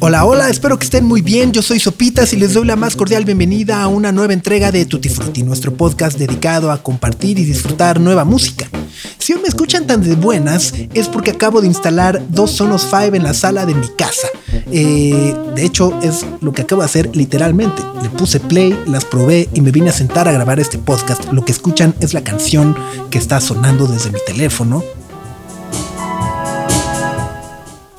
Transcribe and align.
Hola, 0.00 0.24
hola, 0.24 0.48
espero 0.48 0.78
que 0.78 0.84
estén 0.84 1.04
muy 1.04 1.20
bien. 1.20 1.52
Yo 1.52 1.60
soy 1.60 1.78
Sopitas 1.78 2.32
y 2.32 2.36
les 2.36 2.54
doy 2.54 2.66
la 2.66 2.76
más 2.76 2.96
cordial 2.96 3.24
bienvenida 3.24 3.82
a 3.82 3.88
una 3.88 4.12
nueva 4.12 4.32
entrega 4.32 4.72
de 4.72 4.86
Tutti 4.86 5.08
Frutti, 5.08 5.42
nuestro 5.42 5.74
podcast 5.74 6.18
dedicado 6.18 6.72
a 6.72 6.82
compartir 6.82 7.38
y 7.38 7.44
disfrutar 7.44 8.00
nueva 8.00 8.24
música. 8.24 8.68
Si 9.18 9.34
me 9.34 9.48
escuchan 9.48 9.86
tan 9.86 10.02
de 10.02 10.14
buenas, 10.14 10.72
es 10.94 11.08
porque 11.08 11.32
acabo 11.32 11.60
de 11.60 11.66
instalar 11.66 12.22
dos 12.30 12.52
Sonos 12.52 12.82
5 12.82 13.14
en 13.14 13.22
la 13.22 13.34
sala 13.34 13.66
de 13.66 13.74
mi 13.74 13.88
casa. 13.88 14.28
Eh, 14.72 15.34
de 15.54 15.64
hecho, 15.64 15.98
es 16.02 16.24
lo 16.40 16.52
que 16.52 16.62
acabo 16.62 16.80
de 16.80 16.86
hacer 16.86 17.14
literalmente. 17.14 17.82
Le 18.02 18.08
puse 18.08 18.40
play, 18.40 18.76
las 18.86 19.04
probé 19.04 19.48
y 19.52 19.60
me 19.60 19.70
vine 19.70 19.90
a 19.90 19.92
sentar 19.92 20.28
a 20.28 20.32
grabar 20.32 20.60
este 20.60 20.78
podcast. 20.78 21.30
Lo 21.32 21.44
que 21.44 21.52
escuchan 21.52 21.94
es 22.00 22.14
la 22.14 22.24
canción 22.24 22.74
que 23.10 23.18
está 23.18 23.40
sonando 23.40 23.86
desde 23.86 24.10
mi 24.10 24.18
teléfono. 24.26 24.82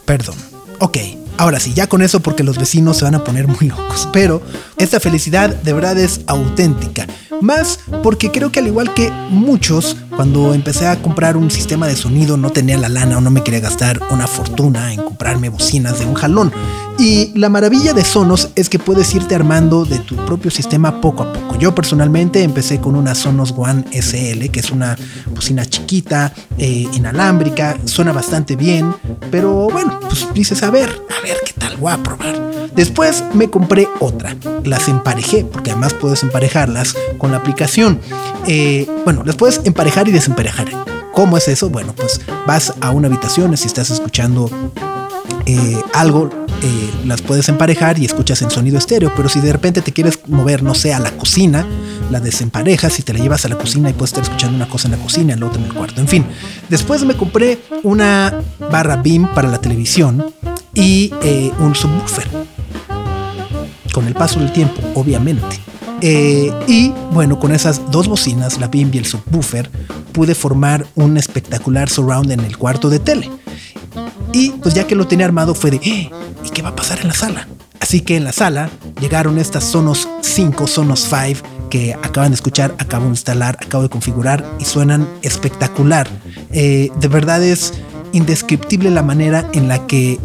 Perdón. 0.06 0.36
Ok, 0.80 0.98
Ahora 1.40 1.62
sí, 1.62 1.74
ya 1.74 1.88
con 1.88 2.02
eso 2.02 2.20
porque 2.20 2.44
los 2.44 2.58
vecinos 2.58 2.98
se 2.98 3.06
van 3.06 3.16
a 3.16 3.24
poner 3.24 3.48
muy 3.48 3.70
locos. 3.70 4.10
Pero 4.12 4.42
esta 4.76 5.00
felicidad 5.00 5.50
de 5.50 5.72
verdad 5.72 5.98
es 5.98 6.20
auténtica. 6.28 7.08
Más 7.40 7.80
porque 8.04 8.30
creo 8.30 8.52
que 8.52 8.60
al 8.60 8.68
igual 8.68 8.94
que 8.94 9.10
muchos, 9.30 9.96
cuando 10.18 10.54
empecé 10.54 10.88
a 10.88 11.02
comprar 11.02 11.38
un 11.38 11.50
sistema 11.50 11.88
de 11.88 11.96
sonido 11.96 12.36
no 12.36 12.50
tenía 12.50 12.78
la 12.78 12.90
lana 12.90 13.18
o 13.18 13.22
no 13.22 13.32
me 13.32 13.42
quería 13.42 13.62
gastar 13.62 14.02
una 14.12 14.28
fortuna 14.28 14.92
en 14.92 15.02
comprarme 15.02 15.48
bocinas 15.48 15.98
de 16.00 16.06
un 16.06 16.16
jalón. 16.16 16.52
Y 16.98 17.32
la 17.40 17.48
maravilla 17.48 17.94
de 17.94 18.04
Sonos 18.04 18.50
es 18.56 18.68
que 18.68 18.78
puedes 18.78 19.16
irte 19.16 19.34
armando 19.34 19.86
de 19.86 20.00
tu 20.00 20.18
propio 20.18 20.52
sistema 20.52 21.00
poco 21.00 21.24
a 21.24 21.32
poco. 21.32 21.58
Yo 21.58 21.74
personalmente 21.74 22.44
empecé 22.44 22.82
con 22.82 22.94
una 22.98 23.16
Sonos 23.16 23.54
One 23.56 23.86
SL, 23.94 24.50
que 24.52 24.60
es 24.60 24.70
una 24.70 24.98
bocina 25.34 25.66
chiquita, 25.66 26.34
eh, 26.58 26.90
inalámbrica, 26.92 27.78
suena 27.86 28.12
bastante 28.12 28.58
bien, 28.58 28.94
pero 29.32 29.70
bueno, 29.70 29.98
pues 30.02 30.28
dices, 30.34 30.62
a 30.62 30.72
ver, 30.72 30.90
a 30.90 31.26
ver 31.26 31.29
qué 31.46 31.54
tal, 31.54 31.78
voy 31.78 31.92
a 31.92 31.98
probar. 31.98 32.70
Después 32.74 33.24
me 33.34 33.50
compré 33.50 33.88
otra, 34.00 34.36
las 34.64 34.88
emparejé, 34.88 35.46
porque 35.46 35.72
además 35.72 35.94
puedes 35.94 36.24
emparejarlas 36.24 36.96
con 37.18 37.32
la 37.32 37.38
aplicación. 37.38 38.00
Eh, 38.48 38.88
bueno, 39.04 39.24
las 39.26 39.36
puedes 39.36 39.62
emparejar 39.66 40.08
y 40.08 40.12
desemparejar. 40.12 40.68
¿Cómo 41.14 41.38
es 41.38 41.48
eso? 41.48 41.70
Bueno, 41.70 41.94
pues 41.94 42.22
vas 42.48 42.74
a 42.82 42.92
una 42.92 43.08
habitación, 43.08 43.56
si 43.58 43.68
estás 43.68 43.90
escuchando 43.90 44.50
eh, 45.46 45.82
algo, 45.94 46.30
eh, 46.62 46.92
las 47.06 47.22
puedes 47.22 47.50
emparejar 47.50 48.00
y 48.00 48.06
escuchas 48.06 48.42
en 48.42 48.52
sonido 48.52 48.78
estéreo, 48.78 49.12
pero 49.16 49.30
si 49.30 49.40
de 49.40 49.52
repente 49.52 49.82
te 49.82 49.92
quieres 49.92 50.20
mover, 50.28 50.64
no 50.64 50.76
sé, 50.76 50.94
a 50.94 51.00
la 51.00 51.12
cocina, 51.12 51.66
la 52.12 52.20
desemparejas 52.20 53.00
y 53.00 53.04
te 53.04 53.14
la 53.14 53.20
llevas 53.20 53.46
a 53.46 53.50
la 53.50 53.58
cocina 53.58 53.90
y 53.90 53.94
puedes 53.94 54.12
estar 54.12 54.24
escuchando 54.24 54.56
una 54.56 54.70
cosa 54.70 54.88
en 54.88 54.94
la 54.94 55.04
cocina, 55.04 55.36
la 55.36 55.48
otra 55.48 55.60
en 55.60 55.66
el 55.66 55.74
cuarto. 55.74 56.02
En 56.02 56.08
fin, 56.08 56.26
después 56.70 57.04
me 57.04 57.16
compré 57.16 57.60
una 57.84 58.42
barra 58.72 58.98
BIM 58.98 59.28
para 59.34 59.48
la 59.48 59.60
televisión 59.60 60.34
y 60.74 61.14
eh, 61.24 61.52
un 61.60 61.76
subwoofer. 61.76 62.28
Con 63.94 64.08
el 64.08 64.14
paso 64.14 64.40
del 64.40 64.52
tiempo, 64.52 64.82
obviamente. 64.96 65.60
y 66.02 66.94
bueno, 67.12 67.40
con 67.40 67.52
esas 67.52 67.92
dos 67.92 68.08
bocinas, 68.08 68.60
la 68.60 68.68
BIM 68.68 68.92
y 68.94 69.00
el 69.00 69.06
subwoofer, 69.06 69.70
pude 70.14 70.36
formar 70.36 70.86
un 70.96 71.18
espectacular 71.18 71.90
surround 71.90 72.32
en 72.32 72.42
el 72.42 72.58
cuarto 72.58 72.90
de 72.90 73.00
tele. 73.00 73.30
Y 74.32 74.52
pues 74.52 74.74
ya 74.74 74.86
que 74.86 74.96
lo 74.96 75.08
tenía 75.08 75.26
armado 75.26 75.56
fue 75.56 75.72
de, 75.72 75.78
eh, 75.78 76.10
¿y 76.44 76.50
qué 76.52 76.62
va 76.62 76.70
a 76.70 76.76
pasar 76.76 77.00
en 77.02 77.08
la 77.08 77.14
sala? 77.14 77.48
Así 77.80 78.02
que 78.02 78.18
en 78.18 78.24
la 78.24 78.32
sala 78.32 78.70
llegaron 79.00 79.40
estas 79.40 79.64
Sonos 79.64 80.08
5, 80.22 80.68
Sonos 80.68 81.08
5 81.10 81.48
que 81.70 81.94
acaban 81.94 82.32
de 82.32 82.36
escuchar, 82.36 82.76
acabo 82.80 83.06
de 83.06 83.12
instalar, 83.12 83.58
acabo 83.62 83.84
de 83.84 83.90
configurar 83.90 84.46
y 84.60 84.66
suenan 84.66 85.08
espectacular. 85.22 86.08
Eh, 86.52 86.90
de 87.00 87.08
verdad 87.08 87.44
es 87.44 87.74
indescriptible 88.12 88.92
la 88.92 89.04
manera 89.04 89.48
en 89.54 89.68
la 89.68 89.86
que 89.88 90.20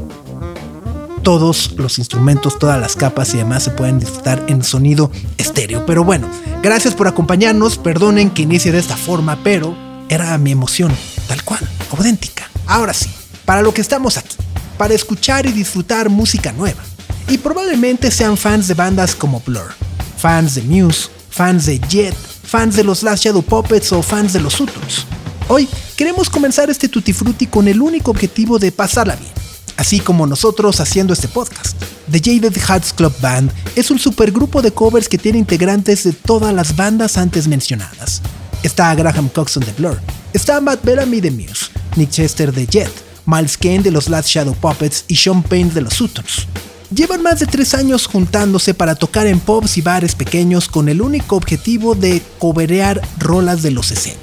todos 1.25 1.73
los 1.77 1.99
instrumentos, 1.99 2.59
todas 2.59 2.81
las 2.81 2.95
capas 2.95 3.35
y 3.35 3.39
demás 3.39 3.65
se 3.65 3.71
pueden 3.71 3.99
disfrutar 3.99 4.45
en 4.47 4.63
sonido 4.63 5.11
estéreo. 5.39 5.85
Pero 5.87 6.05
bueno, 6.05 6.29
gracias 6.63 6.95
por 6.95 7.09
acompañarnos, 7.09 7.79
perdonen 7.79 8.31
que 8.31 8.43
inicie 8.43 8.71
de 8.71 8.79
esta 8.79 8.97
forma, 8.97 9.39
pero 9.43 9.75
era 10.09 10.37
mi 10.39 10.53
emoción, 10.53 10.93
tal 11.27 11.43
cual, 11.43 11.67
auténtica. 11.91 12.49
Ahora 12.67 12.95
sí, 12.95 13.11
para 13.45 13.63
lo 13.63 13.73
que 13.75 13.81
estamos 13.81 14.19
aquí, 14.19 14.37
para 14.79 14.95
escuchar 14.95 15.47
y 15.47 15.53
disfrutar 15.53 16.11
música 16.11 16.53
nueva. 16.53 16.83
Y 17.27 17.39
probablemente 17.39 18.11
sean 18.11 18.37
fans 18.37 18.69
de 18.69 18.75
bandas 18.75 19.15
como 19.15 19.41
Blur, 19.41 19.73
fans 20.19 20.55
de 20.55 20.63
Muse, 20.63 21.09
fans 21.31 21.65
de 21.65 21.81
Jet, 21.89 22.15
fans 22.15 22.77
de 22.77 22.85
los 22.85 23.03
Last 23.03 23.25
Shadow 23.25 23.43
Puppets 23.43 23.93
o 23.93 24.03
fans 24.03 24.35
de 24.35 24.41
los 24.41 24.53
Sutons. 24.53 25.07
Hoy 25.49 25.69
queremos 25.97 26.29
comenzar 26.29 26.69
este 26.69 26.89
Tutti 26.89 27.15
Frutti 27.15 27.47
con 27.47 27.67
el 27.67 27.81
único 27.81 28.11
objetivo 28.11 28.59
de 28.59 28.73
pasarla 28.73 29.17
bien, 29.17 29.34
así 29.77 30.01
como 30.01 30.27
nosotros 30.27 30.81
haciendo 30.81 31.13
este 31.13 31.29
podcast. 31.29 31.77
The 32.11 32.19
Jaded 32.19 32.57
Hearts 32.57 32.93
Club 32.93 33.15
Band 33.21 33.51
es 33.77 33.91
un 33.91 33.99
supergrupo 33.99 34.63
de 34.63 34.73
covers 34.73 35.09
que 35.09 35.19
tiene 35.19 35.39
integrantes 35.39 36.05
de 36.05 36.13
todas 36.13 36.53
las 36.55 36.77
bandas 36.77 37.17
antes 37.17 37.49
mencionadas. 37.49 38.21
Está 38.63 38.95
Graham 38.95 39.29
Coxon 39.29 39.65
de 39.65 39.73
Blur, 39.73 40.01
está 40.33 40.61
Matt 40.61 40.85
Bellamy 40.85 41.21
de 41.21 41.31
Muse, 41.31 41.67
Nick 41.97 42.11
Chester 42.11 42.53
de 42.53 42.67
Jet, 42.67 42.93
Miles 43.27 43.57
Kane 43.57 43.81
de 43.81 43.91
los 43.91 44.09
Last 44.09 44.29
Shadow 44.29 44.55
Puppets 44.55 45.05
y 45.09 45.17
Sean 45.17 45.43
Payne 45.43 45.71
de 45.71 45.83
los 45.83 45.95
Sutons. 45.95 46.47
Llevan 46.95 47.23
más 47.23 47.41
de 47.41 47.47
tres 47.47 47.75
años 47.75 48.07
juntándose 48.07 48.73
para 48.73 48.95
tocar 48.95 49.27
en 49.27 49.41
pubs 49.41 49.79
y 49.79 49.83
bares 49.83 50.15
pequeños 50.15 50.69
con 50.69 50.89
el 50.89 51.01
único 51.01 51.37
objetivo 51.37 51.95
de 51.95 52.23
coberear 52.39 53.01
rolas 53.19 53.63
de 53.63 53.71
los 53.71 53.87
60. 53.87 54.21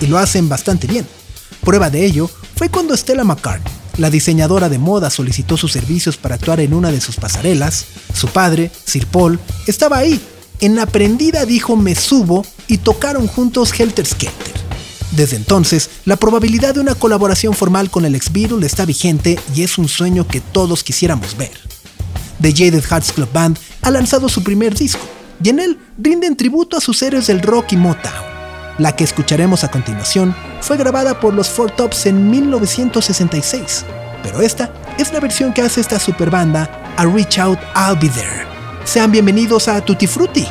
Y 0.00 0.06
lo 0.08 0.18
hacen 0.18 0.48
bastante 0.48 0.86
bien. 0.86 1.06
Prueba 1.62 1.88
de 1.88 2.04
ello 2.04 2.28
fue 2.56 2.68
cuando 2.68 2.96
Stella 2.96 3.24
McCartney, 3.24 3.72
la 3.96 4.10
diseñadora 4.10 4.68
de 4.68 4.78
moda, 4.78 5.10
solicitó 5.10 5.56
sus 5.56 5.72
servicios 5.72 6.16
para 6.16 6.34
actuar 6.34 6.60
en 6.60 6.74
una 6.74 6.90
de 6.90 7.00
sus 7.00 7.16
pasarelas. 7.16 7.86
Su 8.12 8.28
padre, 8.28 8.70
Sir 8.84 9.06
Paul, 9.06 9.38
estaba 9.66 9.98
ahí. 9.98 10.20
En 10.60 10.76
la 10.76 10.86
prendida 10.86 11.44
dijo 11.44 11.76
me 11.76 11.94
subo 11.94 12.44
y 12.68 12.78
tocaron 12.78 13.26
juntos 13.26 13.78
Helter 13.78 14.06
Skelter. 14.06 14.54
Desde 15.12 15.36
entonces, 15.36 15.90
la 16.04 16.16
probabilidad 16.16 16.74
de 16.74 16.80
una 16.80 16.94
colaboración 16.94 17.54
formal 17.54 17.90
con 17.90 18.04
el 18.04 18.14
ex 18.14 18.32
Beatle 18.32 18.66
está 18.66 18.84
vigente 18.84 19.38
y 19.54 19.62
es 19.62 19.78
un 19.78 19.88
sueño 19.88 20.26
que 20.26 20.40
todos 20.40 20.82
quisiéramos 20.82 21.36
ver. 21.36 21.52
The 22.40 22.52
Jaded 22.52 22.84
Hearts 22.84 23.12
Club 23.12 23.32
Band 23.32 23.58
ha 23.82 23.90
lanzado 23.90 24.28
su 24.28 24.42
primer 24.42 24.74
disco 24.74 25.06
y 25.42 25.50
en 25.50 25.60
él 25.60 25.78
rinden 25.98 26.36
tributo 26.36 26.76
a 26.76 26.80
sus 26.80 27.00
héroes 27.02 27.28
del 27.28 27.42
rock 27.42 27.72
y 27.72 27.76
Motown. 27.76 28.33
La 28.78 28.96
que 28.96 29.04
escucharemos 29.04 29.62
a 29.62 29.70
continuación 29.70 30.34
fue 30.60 30.76
grabada 30.76 31.20
por 31.20 31.32
los 31.32 31.48
Four 31.48 31.70
Tops 31.70 32.06
en 32.06 32.28
1966, 32.28 33.84
pero 34.22 34.40
esta 34.40 34.70
es 34.98 35.12
la 35.12 35.20
versión 35.20 35.52
que 35.52 35.62
hace 35.62 35.80
esta 35.80 36.00
superbanda 36.00 36.68
a 36.96 37.04
Reach 37.04 37.38
Out 37.38 37.58
I'll 37.76 37.96
Be 37.96 38.08
There. 38.08 38.46
Sean 38.84 39.12
bienvenidos 39.12 39.68
a 39.68 39.80
Tutti 39.80 40.08
Frutti. 40.08 40.48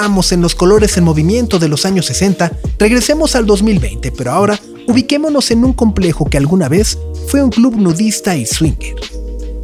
Estamos 0.00 0.32
en 0.32 0.40
los 0.40 0.54
colores 0.54 0.96
en 0.96 1.04
movimiento 1.04 1.58
de 1.58 1.68
los 1.68 1.84
años 1.84 2.06
60, 2.06 2.50
regresemos 2.78 3.36
al 3.36 3.44
2020, 3.44 4.12
pero 4.12 4.32
ahora 4.32 4.58
ubiquémonos 4.88 5.50
en 5.50 5.62
un 5.62 5.74
complejo 5.74 6.24
que 6.24 6.38
alguna 6.38 6.70
vez 6.70 6.96
fue 7.28 7.42
un 7.42 7.50
club 7.50 7.76
nudista 7.76 8.34
y 8.34 8.46
swinger. 8.46 8.94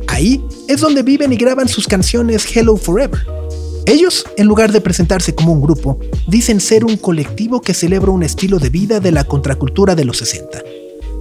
Ahí 0.08 0.44
es 0.68 0.82
donde 0.82 1.02
viven 1.02 1.32
y 1.32 1.36
graban 1.36 1.68
sus 1.68 1.86
canciones 1.86 2.54
Hello 2.54 2.76
Forever. 2.76 3.26
Ellos, 3.86 4.26
en 4.36 4.46
lugar 4.46 4.72
de 4.72 4.82
presentarse 4.82 5.34
como 5.34 5.52
un 5.52 5.62
grupo, 5.62 5.98
dicen 6.28 6.60
ser 6.60 6.84
un 6.84 6.98
colectivo 6.98 7.62
que 7.62 7.72
celebra 7.72 8.10
un 8.10 8.22
estilo 8.22 8.58
de 8.58 8.68
vida 8.68 9.00
de 9.00 9.12
la 9.12 9.24
contracultura 9.24 9.94
de 9.94 10.04
los 10.04 10.18
60. 10.18 10.62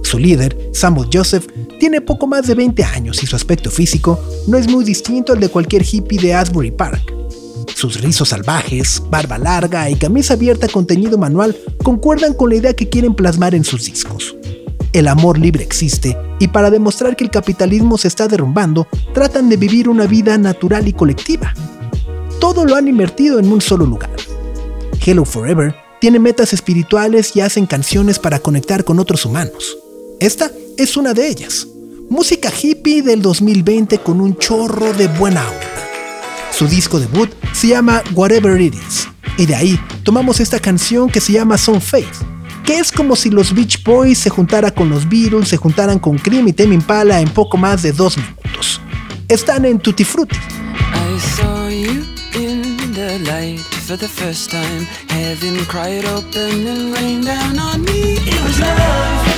Su 0.02 0.18
líder, 0.18 0.72
Samuel 0.74 1.08
Joseph, 1.10 1.46
tiene 1.80 2.02
poco 2.02 2.26
más 2.26 2.46
de 2.46 2.54
20 2.54 2.84
años 2.84 3.22
y 3.22 3.26
su 3.26 3.34
aspecto 3.34 3.70
físico 3.70 4.20
no 4.46 4.58
es 4.58 4.68
muy 4.68 4.84
distinto 4.84 5.32
al 5.32 5.40
de 5.40 5.48
cualquier 5.48 5.86
hippie 5.90 6.20
de 6.20 6.34
Asbury 6.34 6.70
Park. 6.70 7.14
Sus 7.76 8.00
rizos 8.00 8.30
salvajes, 8.30 9.02
barba 9.10 9.36
larga 9.36 9.90
y 9.90 9.96
camisa 9.96 10.32
abierta 10.32 10.66
con 10.66 10.86
teñido 10.86 11.18
manual 11.18 11.54
concuerdan 11.82 12.32
con 12.32 12.48
la 12.48 12.56
idea 12.56 12.72
que 12.72 12.88
quieren 12.88 13.14
plasmar 13.14 13.54
en 13.54 13.64
sus 13.64 13.84
discos. 13.84 14.34
El 14.94 15.08
amor 15.08 15.36
libre 15.38 15.62
existe 15.62 16.16
y 16.38 16.48
para 16.48 16.70
demostrar 16.70 17.16
que 17.16 17.24
el 17.24 17.30
capitalismo 17.30 17.98
se 17.98 18.08
está 18.08 18.28
derrumbando, 18.28 18.88
tratan 19.12 19.50
de 19.50 19.58
vivir 19.58 19.90
una 19.90 20.06
vida 20.06 20.38
natural 20.38 20.88
y 20.88 20.94
colectiva. 20.94 21.52
Todo 22.40 22.64
lo 22.64 22.76
han 22.76 22.88
invertido 22.88 23.38
en 23.38 23.52
un 23.52 23.60
solo 23.60 23.84
lugar. 23.84 24.16
Hello 25.04 25.26
Forever 25.26 25.74
tiene 26.00 26.18
metas 26.18 26.54
espirituales 26.54 27.36
y 27.36 27.42
hacen 27.42 27.66
canciones 27.66 28.18
para 28.18 28.38
conectar 28.38 28.84
con 28.84 28.98
otros 29.00 29.26
humanos. 29.26 29.76
Esta 30.18 30.50
es 30.78 30.96
una 30.96 31.12
de 31.12 31.28
ellas. 31.28 31.66
Música 32.08 32.50
hippie 32.50 33.02
del 33.02 33.20
2020 33.20 33.98
con 33.98 34.22
un 34.22 34.38
chorro 34.38 34.94
de 34.94 35.08
buena 35.08 35.46
onda. 35.46 35.85
Su 36.56 36.66
disco 36.66 36.98
debut 36.98 37.30
se 37.52 37.68
llama 37.68 38.02
Whatever 38.14 38.58
It 38.58 38.72
Is, 38.74 39.06
y 39.36 39.44
de 39.44 39.54
ahí 39.54 39.80
tomamos 40.04 40.40
esta 40.40 40.58
canción 40.58 41.10
que 41.10 41.20
se 41.20 41.32
llama 41.32 41.58
Some 41.58 41.82
Faith, 41.82 42.14
que 42.64 42.78
es 42.78 42.90
como 42.90 43.14
si 43.14 43.28
los 43.28 43.54
Beach 43.54 43.84
Boys 43.84 44.16
se 44.16 44.30
juntara 44.30 44.70
con 44.70 44.88
los 44.88 45.06
Beatles, 45.06 45.48
se 45.48 45.58
juntaran 45.58 45.98
con 45.98 46.16
Cream 46.16 46.48
y 46.48 46.54
Tame 46.54 46.74
Impala 46.74 47.20
en 47.20 47.28
poco 47.28 47.58
más 47.58 47.82
de 47.82 47.92
dos 47.92 48.16
minutos. 48.16 48.80
Están 49.28 49.66
en 49.66 49.78
Tutti 49.78 50.02
Frutti. 50.02 50.36
I 50.36 51.20
saw 51.36 51.68
you 51.68 52.06
in 52.34 52.94
the 52.94 53.18
light 53.30 53.60
for 53.86 53.98
the 53.98 54.08
first 54.08 54.50
time. 54.50 54.86
Heaven 55.08 55.62
cried 55.66 56.06
open 56.06 56.66
and 56.66 56.94
rained 56.96 57.26
down 57.26 57.58
on 57.58 57.82
me. 57.82 58.14
It 58.14 58.42
was 58.42 58.58
love. 58.60 59.35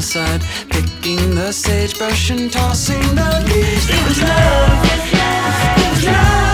Hillside, 0.00 0.42
picking 0.70 1.34
the 1.34 1.52
sagebrush 1.52 2.30
and 2.30 2.50
tossing 2.50 3.02
the 3.14 3.44
leaves. 3.46 3.86
It 3.90 4.02
was 4.08 4.22
love, 4.22 4.84
it 5.76 5.90
was 5.90 6.04
love, 6.04 6.40
but 6.40 6.49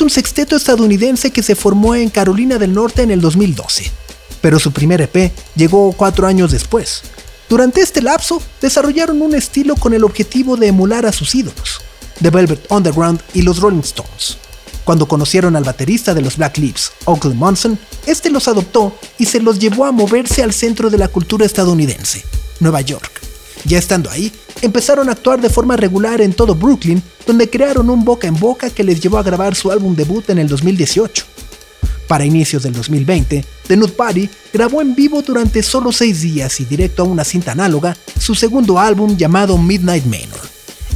un 0.00 0.10
sexteto 0.10 0.56
estadounidense 0.56 1.30
que 1.30 1.42
se 1.42 1.54
formó 1.54 1.94
en 1.94 2.10
Carolina 2.10 2.58
del 2.58 2.72
Norte 2.72 3.02
en 3.02 3.10
el 3.10 3.20
2012, 3.20 3.90
pero 4.40 4.58
su 4.58 4.72
primer 4.72 5.00
EP 5.00 5.32
llegó 5.56 5.92
cuatro 5.92 6.26
años 6.26 6.52
después. 6.52 7.02
Durante 7.48 7.80
este 7.80 8.00
lapso, 8.00 8.40
desarrollaron 8.60 9.20
un 9.22 9.34
estilo 9.34 9.76
con 9.76 9.94
el 9.94 10.04
objetivo 10.04 10.56
de 10.56 10.68
emular 10.68 11.06
a 11.06 11.12
sus 11.12 11.34
ídolos, 11.34 11.80
The 12.22 12.30
Velvet 12.30 12.70
Underground 12.70 13.20
y 13.34 13.42
los 13.42 13.58
Rolling 13.58 13.80
Stones. 13.80 14.38
Cuando 14.84 15.06
conocieron 15.06 15.56
al 15.56 15.64
baterista 15.64 16.14
de 16.14 16.22
los 16.22 16.36
Black 16.36 16.58
Lips, 16.58 16.92
Oakley 17.04 17.34
Monson, 17.34 17.78
este 18.06 18.30
los 18.30 18.48
adoptó 18.48 18.96
y 19.18 19.26
se 19.26 19.40
los 19.40 19.58
llevó 19.58 19.84
a 19.84 19.92
moverse 19.92 20.42
al 20.42 20.52
centro 20.52 20.90
de 20.90 20.98
la 20.98 21.08
cultura 21.08 21.44
estadounidense, 21.44 22.24
Nueva 22.60 22.80
York. 22.80 23.29
Ya 23.64 23.78
estando 23.78 24.10
ahí, 24.10 24.32
empezaron 24.62 25.08
a 25.08 25.12
actuar 25.12 25.40
de 25.40 25.50
forma 25.50 25.76
regular 25.76 26.20
en 26.20 26.32
todo 26.32 26.54
Brooklyn, 26.54 27.02
donde 27.26 27.50
crearon 27.50 27.90
un 27.90 28.04
boca 28.04 28.26
en 28.26 28.38
boca 28.38 28.70
que 28.70 28.84
les 28.84 29.00
llevó 29.00 29.18
a 29.18 29.22
grabar 29.22 29.54
su 29.54 29.70
álbum 29.70 29.94
debut 29.94 30.28
en 30.30 30.38
el 30.38 30.48
2018. 30.48 31.24
Para 32.08 32.24
inicios 32.24 32.64
del 32.64 32.72
2020, 32.72 33.44
The 33.68 33.76
Nude 33.76 33.92
Party 33.92 34.28
grabó 34.52 34.80
en 34.82 34.96
vivo 34.96 35.22
durante 35.22 35.62
solo 35.62 35.92
seis 35.92 36.22
días 36.22 36.58
y 36.58 36.64
directo 36.64 37.02
a 37.02 37.06
una 37.06 37.22
cinta 37.22 37.52
análoga 37.52 37.96
su 38.18 38.34
segundo 38.34 38.78
álbum 38.78 39.16
llamado 39.16 39.56
Midnight 39.56 40.04
Manor. 40.06 40.40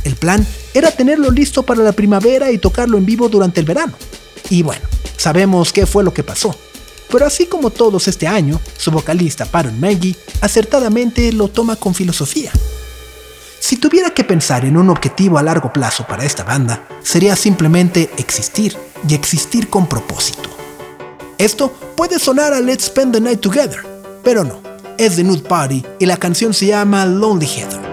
El 0.03 0.17
plan 0.17 0.45
era 0.75 0.91
tenerlo 0.91 1.31
listo 1.31 1.63
para 1.63 1.83
la 1.83 1.93
primavera 1.93 2.51
y 2.51 2.59
tocarlo 2.59 2.99
en 2.99 3.07
vivo 3.07 3.29
durante 3.29 3.61
el 3.61 3.67
verano. 3.67 3.95
Y 4.51 4.63
bueno, 4.63 4.83
sabemos 5.17 5.73
qué 5.73 5.87
fue 5.87 6.03
lo 6.03 6.13
que 6.13 6.25
pasó. 6.25 6.55
Pero 7.15 7.27
así 7.27 7.47
como 7.47 7.71
todos 7.71 8.09
este 8.09 8.27
año, 8.27 8.61
su 8.77 8.91
vocalista 8.91 9.45
Paron 9.45 9.79
Maggie 9.79 10.17
acertadamente 10.41 11.33
lo 11.33 11.47
toma 11.47 11.77
con 11.77 11.95
filosofía. 11.95 12.51
Si 13.61 13.77
tuviera 13.77 14.11
que 14.11 14.25
pensar 14.25 14.65
en 14.65 14.77
un 14.77 14.91
objetivo 14.91 15.39
a 15.39 15.43
largo 15.45 15.73
plazo 15.73 16.05
para 16.09 16.25
esta 16.25 16.43
banda, 16.43 16.89
sería 17.05 17.37
simplemente 17.37 18.11
existir 18.17 18.77
y 19.09 19.15
existir 19.15 19.71
con 19.71 19.87
propósito. 19.89 20.51
Esto 21.39 21.73
puede 21.97 22.19
sonar 22.19 22.53
a 22.53 22.61
Let's 22.61 22.87
Spend 22.87 23.15
the 23.15 23.21
Night 23.21 23.39
Together, 23.39 23.79
pero 24.25 24.43
no, 24.43 24.61
es 24.99 25.15
The 25.15 25.23
Nude 25.23 25.43
Party 25.43 25.85
y 26.01 26.07
la 26.07 26.17
canción 26.17 26.53
se 26.53 26.67
llama 26.67 27.07
Lonely 27.07 27.47
Heather. 27.47 27.84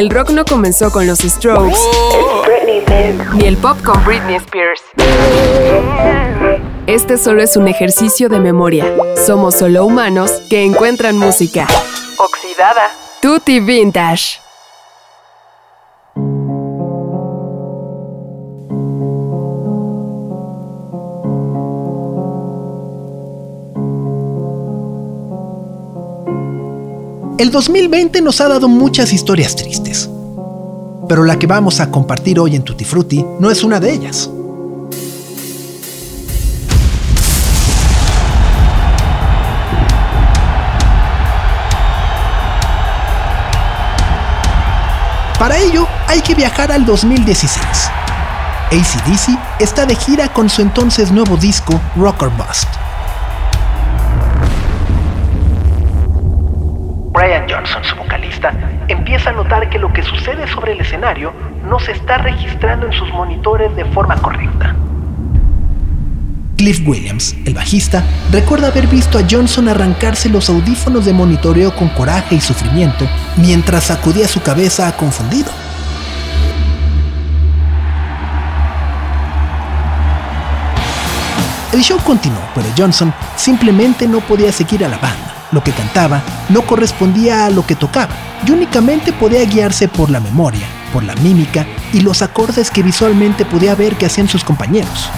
El 0.00 0.08
rock 0.08 0.30
no 0.30 0.46
comenzó 0.46 0.90
con 0.90 1.06
los 1.06 1.18
Strokes, 1.18 1.78
ni 3.34 3.44
el 3.44 3.58
pop 3.58 3.76
con 3.84 4.02
Britney 4.02 4.36
Spears. 4.36 4.80
Este 6.86 7.18
solo 7.18 7.42
es 7.42 7.54
un 7.58 7.68
ejercicio 7.68 8.30
de 8.30 8.40
memoria. 8.40 8.86
Somos 9.26 9.56
solo 9.56 9.84
humanos 9.84 10.32
que 10.48 10.64
encuentran 10.64 11.18
música. 11.18 11.66
Oxidada. 12.16 12.90
Tutti 13.20 13.60
Vintage. 13.60 14.40
El 27.40 27.50
2020 27.50 28.20
nos 28.20 28.42
ha 28.42 28.48
dado 28.48 28.68
muchas 28.68 29.14
historias 29.14 29.56
tristes, 29.56 30.10
pero 31.08 31.24
la 31.24 31.38
que 31.38 31.46
vamos 31.46 31.80
a 31.80 31.90
compartir 31.90 32.38
hoy 32.38 32.54
en 32.54 32.62
Tutti 32.62 32.84
Frutti 32.84 33.24
no 33.38 33.50
es 33.50 33.64
una 33.64 33.80
de 33.80 33.94
ellas. 33.94 34.28
Para 45.38 45.56
ello, 45.56 45.88
hay 46.08 46.20
que 46.20 46.34
viajar 46.34 46.70
al 46.70 46.84
2016. 46.84 47.64
ACDC 48.70 49.38
está 49.60 49.86
de 49.86 49.94
gira 49.94 50.30
con 50.30 50.50
su 50.50 50.60
entonces 50.60 51.10
nuevo 51.10 51.38
disco 51.38 51.80
Rocker 51.96 52.28
Bust. 52.28 52.79
Johnson, 57.48 57.84
su 57.84 57.96
vocalista, 57.96 58.52
empieza 58.88 59.30
a 59.30 59.32
notar 59.32 59.68
que 59.68 59.78
lo 59.78 59.92
que 59.92 60.02
sucede 60.02 60.46
sobre 60.48 60.72
el 60.72 60.80
escenario 60.80 61.32
no 61.68 61.78
se 61.78 61.92
está 61.92 62.18
registrando 62.18 62.86
en 62.86 62.92
sus 62.92 63.08
monitores 63.12 63.74
de 63.76 63.84
forma 63.86 64.16
correcta. 64.16 64.74
Cliff 66.56 66.86
Williams, 66.86 67.34
el 67.46 67.54
bajista, 67.54 68.04
recuerda 68.30 68.68
haber 68.68 68.86
visto 68.86 69.18
a 69.18 69.22
Johnson 69.28 69.68
arrancarse 69.68 70.28
los 70.28 70.50
audífonos 70.50 71.06
de 71.06 71.14
monitoreo 71.14 71.74
con 71.74 71.88
coraje 71.88 72.34
y 72.34 72.40
sufrimiento 72.40 73.08
mientras 73.36 73.84
sacudía 73.84 74.28
su 74.28 74.42
cabeza 74.42 74.94
confundido. 74.96 75.50
El 81.72 81.80
show 81.82 81.98
continuó, 82.04 82.42
pero 82.54 82.66
Johnson 82.76 83.14
simplemente 83.36 84.06
no 84.06 84.20
podía 84.20 84.52
seguir 84.52 84.84
a 84.84 84.88
la 84.88 84.98
banda. 84.98 85.29
Lo 85.52 85.62
que 85.62 85.72
cantaba 85.72 86.22
no 86.48 86.62
correspondía 86.62 87.46
a 87.46 87.50
lo 87.50 87.66
que 87.66 87.74
tocaba 87.74 88.14
y 88.46 88.50
únicamente 88.52 89.12
podía 89.12 89.44
guiarse 89.44 89.88
por 89.88 90.10
la 90.10 90.20
memoria, 90.20 90.66
por 90.92 91.02
la 91.02 91.14
mímica 91.16 91.66
y 91.92 92.00
los 92.00 92.22
acordes 92.22 92.70
que 92.70 92.82
visualmente 92.82 93.44
podía 93.44 93.74
ver 93.74 93.96
que 93.96 94.06
hacían 94.06 94.28
sus 94.28 94.44
compañeros. 94.44 95.10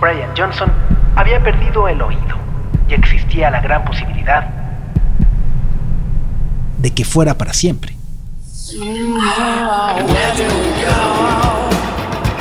Brian 0.00 0.30
Johnson 0.36 0.72
había 1.14 1.42
perdido 1.42 1.88
el 1.88 2.00
oído 2.00 2.36
y 2.88 2.94
existía 2.94 3.50
la 3.50 3.60
gran 3.60 3.84
posibilidad 3.84 4.60
de 6.78 6.90
que 6.92 7.04
fuera 7.04 7.36
para 7.36 7.52
siempre. 7.52 7.94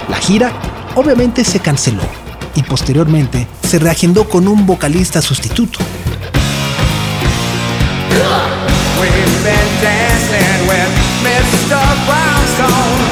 La 0.07 0.17
gira 0.17 0.51
obviamente 0.95 1.43
se 1.43 1.59
canceló 1.59 2.03
y 2.59 2.63
posteriormente 2.63 3.47
se 3.65 3.79
reagendó 3.79 4.27
con 4.27 4.47
un 4.47 4.65
vocalista 4.65 5.21
sustituto. 5.21 5.79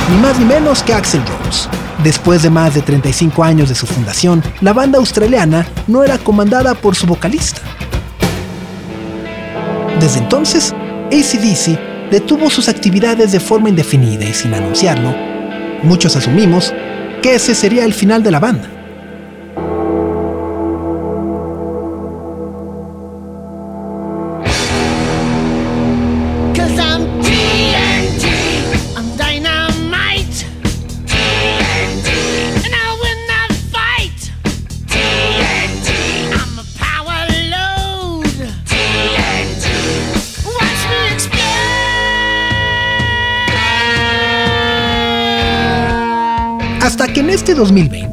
Ni 0.09 0.17
más 0.17 0.37
ni 0.37 0.45
menos 0.45 0.83
que 0.83 0.93
Axel 0.93 1.21
Rose. 1.25 1.69
Después 2.03 2.43
de 2.43 2.49
más 2.49 2.75
de 2.75 2.81
35 2.81 3.43
años 3.43 3.69
de 3.69 3.75
su 3.75 3.87
fundación, 3.87 4.43
la 4.61 4.73
banda 4.73 4.99
australiana 4.99 5.65
no 5.87 6.03
era 6.03 6.17
comandada 6.17 6.75
por 6.75 6.95
su 6.95 7.07
vocalista. 7.07 7.61
Desde 9.99 10.19
entonces, 10.19 10.75
ACDC 11.07 12.11
detuvo 12.11 12.49
sus 12.49 12.67
actividades 12.67 13.31
de 13.31 13.39
forma 13.39 13.69
indefinida 13.69 14.25
y 14.25 14.33
sin 14.33 14.53
anunciarlo, 14.53 15.15
muchos 15.83 16.15
asumimos 16.15 16.73
que 17.21 17.35
ese 17.35 17.55
sería 17.55 17.85
el 17.85 17.93
final 17.93 18.21
de 18.23 18.31
la 18.31 18.39
banda. 18.39 18.76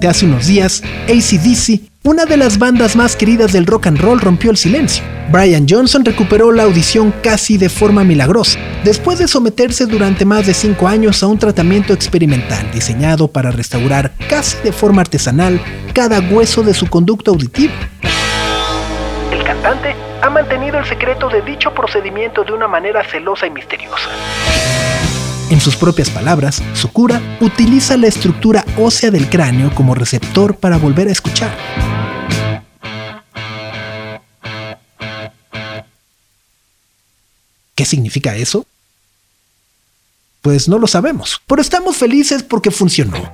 2020, 0.04 0.08
hace 0.08 0.26
unos 0.26 0.46
días, 0.46 0.82
ACDC, 1.08 1.90
una 2.04 2.26
de 2.26 2.36
las 2.36 2.58
bandas 2.58 2.96
más 2.96 3.16
queridas 3.16 3.52
del 3.52 3.66
rock 3.66 3.86
and 3.86 3.98
roll, 3.98 4.20
rompió 4.20 4.50
el 4.50 4.56
silencio. 4.56 5.02
Brian 5.30 5.66
Johnson 5.68 6.04
recuperó 6.04 6.52
la 6.52 6.64
audición 6.64 7.14
casi 7.22 7.56
de 7.56 7.70
forma 7.70 8.04
milagrosa, 8.04 8.58
después 8.84 9.18
de 9.18 9.26
someterse 9.26 9.86
durante 9.86 10.24
más 10.24 10.46
de 10.46 10.52
5 10.52 10.86
años 10.86 11.22
a 11.22 11.28
un 11.28 11.38
tratamiento 11.38 11.94
experimental 11.94 12.70
diseñado 12.72 13.28
para 13.28 13.50
restaurar 13.50 14.12
casi 14.28 14.58
de 14.62 14.72
forma 14.72 15.00
artesanal 15.00 15.60
cada 15.94 16.20
hueso 16.20 16.62
de 16.62 16.74
su 16.74 16.88
conducto 16.88 17.30
auditivo. 17.30 17.72
El 19.32 19.42
cantante 19.42 19.94
ha 20.20 20.28
mantenido 20.28 20.78
el 20.78 20.84
secreto 20.84 21.28
de 21.30 21.40
dicho 21.42 21.72
procedimiento 21.72 22.44
de 22.44 22.52
una 22.52 22.68
manera 22.68 23.02
celosa 23.04 23.46
y 23.46 23.50
misteriosa. 23.50 24.10
En 25.50 25.60
sus 25.60 25.76
propias 25.76 26.08
palabras, 26.08 26.62
su 26.72 26.90
cura 26.90 27.20
utiliza 27.40 27.96
la 27.96 28.06
estructura 28.06 28.64
ósea 28.78 29.10
del 29.10 29.28
cráneo 29.28 29.74
como 29.74 29.94
receptor 29.94 30.56
para 30.56 30.78
volver 30.78 31.08
a 31.08 31.12
escuchar. 31.12 31.56
¿Qué 37.74 37.84
significa 37.84 38.34
eso? 38.36 38.66
Pues 40.40 40.68
no 40.68 40.78
lo 40.78 40.86
sabemos, 40.86 41.40
pero 41.46 41.60
estamos 41.60 41.96
felices 41.96 42.42
porque 42.42 42.70
funcionó. 42.70 43.32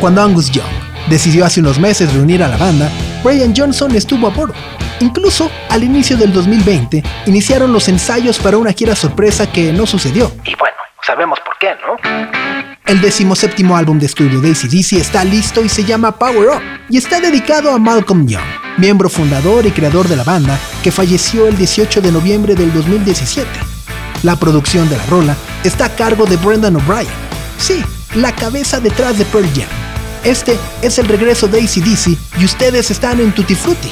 Cuando 0.00 0.22
Angus 0.22 0.50
Young 0.50 0.64
decidió 1.08 1.44
hace 1.44 1.60
unos 1.60 1.78
meses 1.78 2.12
reunir 2.12 2.42
a 2.42 2.48
la 2.48 2.56
banda, 2.56 2.90
Brian 3.24 3.54
Johnson 3.56 3.96
estuvo 3.96 4.26
a 4.26 4.30
bordo. 4.30 4.54
Incluso 5.00 5.50
al 5.70 5.82
inicio 5.82 6.16
del 6.16 6.32
2020 6.32 7.02
iniciaron 7.26 7.72
los 7.72 7.88
ensayos 7.88 8.38
para 8.38 8.58
una 8.58 8.72
gira 8.72 8.94
sorpresa 8.94 9.50
que 9.50 9.72
no 9.72 9.86
sucedió. 9.86 10.30
Y 10.44 10.54
bueno, 10.56 10.76
sabemos 11.04 11.40
por 11.40 11.56
qué, 11.58 11.70
¿no? 11.80 11.96
El 12.86 13.00
decimoséptimo 13.00 13.76
álbum 13.76 13.98
de 13.98 14.06
estudio 14.06 14.42
de 14.42 14.50
ACDC 14.50 14.92
está 15.00 15.24
listo 15.24 15.64
y 15.64 15.70
se 15.70 15.84
llama 15.84 16.12
Power 16.18 16.48
Up 16.50 16.62
y 16.90 16.98
está 16.98 17.18
dedicado 17.18 17.72
a 17.72 17.78
Malcolm 17.78 18.26
Young, 18.26 18.44
miembro 18.76 19.08
fundador 19.08 19.64
y 19.64 19.70
creador 19.70 20.06
de 20.06 20.16
la 20.16 20.24
banda 20.24 20.58
que 20.82 20.92
falleció 20.92 21.48
el 21.48 21.56
18 21.56 22.02
de 22.02 22.12
noviembre 22.12 22.54
del 22.54 22.72
2017. 22.74 23.48
La 24.22 24.36
producción 24.36 24.88
de 24.90 24.98
la 24.98 25.06
rola 25.06 25.34
está 25.64 25.86
a 25.86 25.96
cargo 25.96 26.26
de 26.26 26.36
Brendan 26.36 26.76
O'Brien. 26.76 27.08
Sí, 27.56 27.82
la 28.14 28.32
cabeza 28.32 28.80
detrás 28.80 29.18
de 29.18 29.24
Pearl 29.24 29.48
Jam. 29.54 29.93
Este 30.24 30.58
es 30.80 30.98
el 30.98 31.06
regreso 31.06 31.48
de 31.48 31.60
ACDC 31.60 32.18
y 32.40 32.44
ustedes 32.44 32.90
están 32.90 33.20
en 33.20 33.32
Tutti 33.32 33.54
Frutti. 33.54 33.90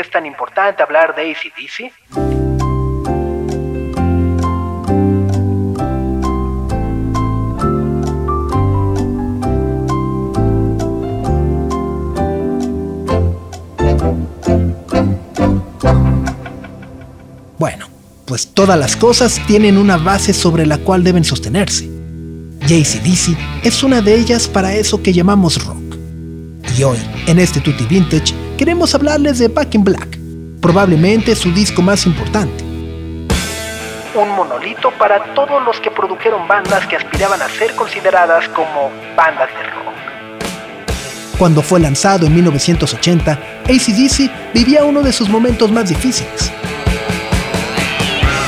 Es 0.00 0.10
tan 0.10 0.26
importante 0.26 0.82
hablar 0.82 1.14
de 1.14 1.30
ACDC? 1.32 1.92
Bueno, 17.58 17.86
pues 18.26 18.52
todas 18.52 18.78
las 18.78 18.96
cosas 18.96 19.40
tienen 19.46 19.78
una 19.78 19.96
base 19.96 20.32
sobre 20.32 20.66
la 20.66 20.78
cual 20.78 21.04
deben 21.04 21.24
sostenerse. 21.24 21.88
JCDC 22.66 23.36
es 23.62 23.82
una 23.82 24.00
de 24.00 24.14
ellas 24.14 24.48
para 24.48 24.74
eso 24.74 25.02
que 25.02 25.12
llamamos 25.12 25.64
rock. 25.64 25.96
Y 26.76 26.82
hoy, 26.82 26.98
en 27.26 27.38
este 27.38 27.60
Tutti 27.60 27.84
Vintage, 27.84 28.43
queremos 28.56 28.94
hablarles 28.94 29.38
de 29.38 29.48
Back 29.48 29.74
in 29.74 29.84
Black, 29.84 30.18
probablemente 30.60 31.34
su 31.34 31.52
disco 31.52 31.82
más 31.82 32.06
importante. 32.06 32.64
Un 34.14 34.30
monolito 34.36 34.90
para 34.92 35.34
todos 35.34 35.62
los 35.64 35.80
que 35.80 35.90
produjeron 35.90 36.46
bandas 36.46 36.86
que 36.86 36.96
aspiraban 36.96 37.42
a 37.42 37.48
ser 37.48 37.74
consideradas 37.74 38.48
como 38.50 38.90
bandas 39.16 39.48
de 39.48 39.62
rock. 39.64 39.94
Cuando 41.38 41.62
fue 41.62 41.80
lanzado 41.80 42.26
en 42.26 42.34
1980, 42.34 43.32
ACDC 43.64 44.54
vivía 44.54 44.84
uno 44.84 45.02
de 45.02 45.12
sus 45.12 45.28
momentos 45.28 45.70
más 45.72 45.88
difíciles. 45.88 46.52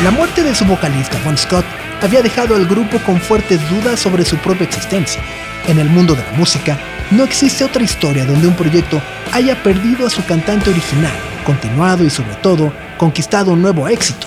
La 0.05 0.13
muerte 0.13 0.45
de 0.45 0.55
su 0.55 0.65
vocalista, 0.67 1.19
Bon 1.25 1.37
Scott, 1.37 1.65
había 2.01 2.23
dejado 2.23 2.55
al 2.55 2.67
grupo 2.67 2.99
con 3.05 3.21
fuertes 3.21 3.59
dudas 3.71 3.99
sobre 3.99 4.25
su 4.25 4.37
propia 4.37 4.67
existencia. 4.67 5.21
En 5.67 5.81
el 5.81 5.89
mundo 5.89 6.15
de 6.15 6.23
la 6.23 6.33
música, 6.33 6.79
no 7.11 7.25
existe 7.25 7.65
otra 7.65 7.83
historia 7.83 8.25
donde 8.25 8.49
un 8.49 8.55
proyecto 8.55 9.01
haya 9.33 9.63
perdido 9.63 10.07
a 10.07 10.11
su 10.11 10.25
cantante 10.25 10.71
original, 10.71 11.13
continuado 11.45 12.05
y 12.05 12.11
sobre 12.11 12.35
todo 12.37 12.73
conquistado 12.97 13.53
un 13.53 13.63
nuevo 13.63 13.87
éxito. 13.89 14.27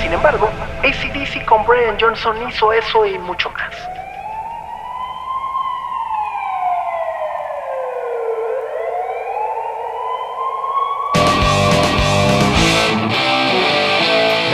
Sin 0.00 0.12
embargo, 0.12 0.50
ACDC 0.80 1.44
con 1.44 1.66
Brian 1.66 1.96
Johnson 2.00 2.36
hizo 2.48 2.72
eso 2.72 3.04
y 3.06 3.18
mucho 3.18 3.50
más. 3.50 3.74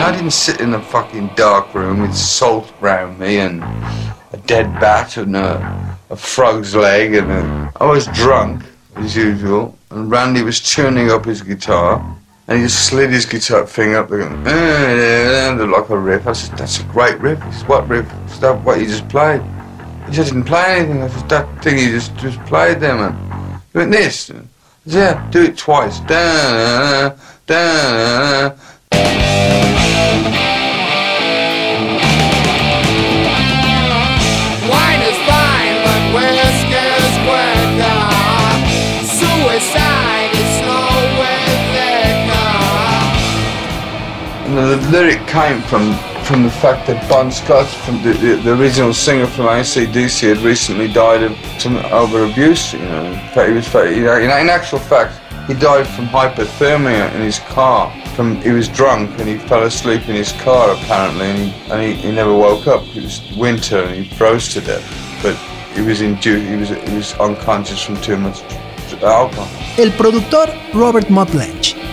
I 0.05 0.13
didn't 0.13 0.33
sit 0.33 0.61
in 0.61 0.75
a 0.75 0.81
fucking 0.81 1.31
dark 1.35 1.75
room 1.75 2.03
with 2.03 2.15
salt 2.15 2.71
around 2.83 3.19
me 3.19 3.39
and 3.39 3.63
a 4.35 4.37
dead 4.49 4.67
bat 4.81 5.17
and 5.17 5.37
a, 5.37 5.97
a 6.11 6.17
frog's 6.17 6.75
leg 6.75 7.15
and 7.15 7.31
a, 7.31 7.73
I 7.77 7.87
was 7.87 8.09
drunk 8.09 8.65
as 8.97 9.15
usual 9.15 9.79
and 9.91 10.11
Randy 10.11 10.43
was 10.43 10.59
tuning 10.61 11.09
up 11.11 11.25
his 11.25 11.41
guitar 11.41 12.05
and 12.49 12.61
he 12.61 12.69
slid 12.69 13.11
his 13.11 13.27
guitar 13.27 13.65
thing 13.65 13.95
up 13.95 14.11
and 14.11 15.71
like 15.71 15.89
a 15.89 15.97
riff. 15.97 16.27
I 16.27 16.33
said, 16.33 16.59
that's 16.59 16.81
a 16.81 16.85
great 16.85 17.19
riff. 17.21 17.41
He 17.45 17.53
said, 17.53 17.69
what 17.69 17.89
riff? 17.89 18.13
Stuff 18.29 18.65
what 18.65 18.81
you 18.81 18.87
just 18.87 19.09
played. 19.09 19.41
He 20.09 20.15
said, 20.15 20.27
didn't 20.27 20.45
play 20.45 20.81
anything. 20.81 21.03
I 21.03 21.09
said, 21.09 21.29
that 21.29 21.63
thing 21.63 21.79
you 21.79 21.93
just, 21.93 22.17
just 22.17 22.41
played 22.41 22.81
there, 22.81 22.97
man. 22.97 23.61
He 23.73 23.79
went, 23.79 23.93
this. 23.93 24.31
I 24.31 24.35
said, 24.35 24.49
yeah, 24.85 25.31
do 25.31 25.45
it 25.45 25.57
twice. 25.57 26.01
Da, 26.01 27.15
da, 27.47 28.51
da, 28.51 28.57
Wine 28.91 29.84
the 44.77 44.91
lyric 44.91 45.27
came 45.27 45.63
from 45.63 45.95
from 46.25 46.43
the 46.43 46.51
fact 46.51 46.87
that 46.87 47.07
Bon 47.09 47.31
Scott, 47.31 47.67
from 47.85 48.03
the, 48.03 48.15
the, 48.15 48.37
the 48.37 48.55
original 48.59 48.95
singer 48.95 49.27
from 49.27 49.45
ACDC, 49.45 50.35
had 50.35 50.39
recently 50.39 50.91
died 50.91 51.23
of 51.23 51.37
some 51.61 51.77
over 51.93 52.25
abuse. 52.25 52.73
You 52.73 52.79
know, 52.79 53.05
in 53.13 53.49
he 53.49 53.53
was, 53.53 53.75
you 53.75 54.05
know, 54.05 54.17
in 54.17 54.49
actual 54.49 54.79
fact, 54.79 55.21
he 55.47 55.53
died 55.55 55.87
from 55.87 56.07
hypothermia 56.07 57.15
in 57.15 57.21
his 57.21 57.41
car. 57.41 57.93
From 58.17 58.41
he 58.41 58.51
was 58.53 58.69
drunk 58.69 59.11
and 59.21 59.29
he 59.29 59.37
fell 59.37 59.65
asleep 59.65 60.09
in 60.09 60.15
his 60.15 60.33
car 60.33 60.71
apparently, 60.71 61.27
and 61.27 61.39
he, 61.39 61.71
and 61.71 61.83
he, 61.83 61.93
he 61.95 62.13
never 62.13 62.35
woke 62.35 62.67
up. 62.67 62.83
It 62.97 63.03
was 63.03 63.21
winter 63.37 63.81
and 63.83 63.95
he 63.95 64.17
froze 64.17 64.49
to 64.55 64.61
death. 64.61 64.87
But 65.23 65.37
he 65.77 65.83
was 65.83 66.01
induced, 66.01 66.49
he 66.49 66.57
was 66.57 66.69
he 66.71 66.97
was 66.97 67.13
unconscious 67.15 67.83
from 67.83 68.01
too 68.01 68.17
much 68.17 68.43
alcohol. 69.03 69.49
El 69.77 69.91
productor 69.91 70.47
Robert 70.73 71.11
Mutt 71.11 71.35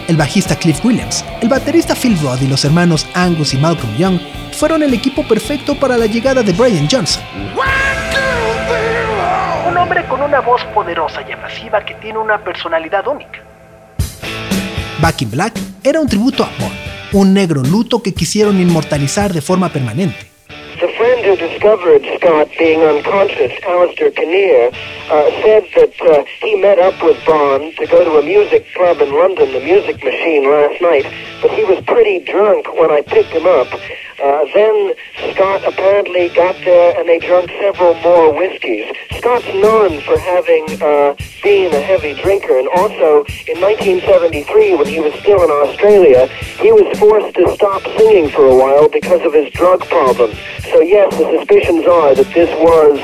el 0.07 0.17
bajista 0.17 0.55
Cliff 0.55 0.83
Williams, 0.83 1.25
el 1.41 1.49
baterista 1.49 1.95
Phil 1.95 2.17
Rodd 2.21 2.41
y 2.41 2.47
los 2.47 2.65
hermanos 2.65 3.07
Angus 3.13 3.53
y 3.53 3.57
Malcolm 3.57 3.95
Young 3.97 4.19
fueron 4.53 4.83
el 4.83 4.93
equipo 4.93 5.27
perfecto 5.27 5.75
para 5.75 5.97
la 5.97 6.05
llegada 6.05 6.43
de 6.43 6.53
Brian 6.53 6.87
Johnson. 6.89 7.23
Un 9.67 9.77
hombre 9.77 10.05
con 10.07 10.21
una 10.21 10.39
voz 10.39 10.63
poderosa 10.73 11.21
y 11.27 11.31
abrasiva 11.31 11.83
que 11.83 11.95
tiene 11.95 12.19
una 12.19 12.37
personalidad 12.37 13.07
única. 13.07 13.41
Back 14.99 15.21
in 15.21 15.31
Black 15.31 15.53
era 15.83 15.99
un 15.99 16.07
tributo 16.07 16.43
a 16.43 16.49
Bon, 16.59 16.71
un 17.13 17.33
negro 17.33 17.61
luto 17.63 18.01
que 18.01 18.13
quisieron 18.13 18.59
inmortalizar 18.59 19.33
de 19.33 19.41
forma 19.41 19.69
permanente. 19.69 20.31
Who 21.21 21.36
discovered 21.36 22.01
Scott 22.17 22.49
being 22.57 22.81
unconscious, 22.81 23.53
Alistair 23.63 24.10
Kinnear, 24.10 24.71
uh, 24.73 25.29
said 25.43 25.67
that 25.75 25.93
uh, 26.01 26.25
he 26.41 26.55
met 26.55 26.79
up 26.79 27.01
with 27.03 27.23
Bond 27.27 27.77
to 27.77 27.86
go 27.86 28.03
to 28.03 28.17
a 28.17 28.23
music 28.23 28.65
club 28.73 28.99
in 29.01 29.13
London, 29.13 29.53
the 29.53 29.60
Music 29.60 30.03
Machine, 30.03 30.49
last 30.49 30.81
night, 30.81 31.05
but 31.39 31.51
he 31.51 31.63
was 31.63 31.79
pretty 31.86 32.19
drunk 32.25 32.73
when 32.73 32.89
I 32.89 33.03
picked 33.03 33.29
him 33.29 33.45
up. 33.45 33.67
Uh, 34.21 34.45
then 34.53 34.93
Scott 35.34 35.63
apparently 35.65 36.29
got 36.29 36.55
there 36.65 36.99
and 36.99 37.10
they 37.10 37.17
drank 37.17 37.49
several 37.62 37.93
more 38.01 38.34
whiskeys. 38.34 38.86
Scott's 39.17 39.45
known 39.45 40.01
for 40.01 40.17
having 40.17 40.65
uh, 40.81 41.15
been 41.41 41.73
a 41.73 41.81
heavy 41.81 42.13
drinker, 42.21 42.57
and 42.57 42.67
also 42.69 43.25
in 43.45 43.62
1973, 43.62 44.75
when 44.75 44.88
he 44.88 44.99
was 44.99 45.13
still 45.21 45.41
in 45.43 45.49
Australia, 45.49 46.27
he 46.57 46.71
was 46.71 46.86
forced 46.97 47.36
to 47.36 47.51
stop 47.53 47.81
singing 47.97 48.29
for 48.29 48.45
a 48.45 48.55
while 48.55 48.89
because 48.89 49.21
of 49.21 49.34
his 49.34 49.51
drug 49.53 49.81
problems. 49.88 50.38
So 50.71 50.81
yes, 50.81 51.10
the 51.17 51.25
suspicions 51.38 51.86
are 51.86 52.15
that 52.15 52.27
this 52.34 52.49
was 52.60 52.99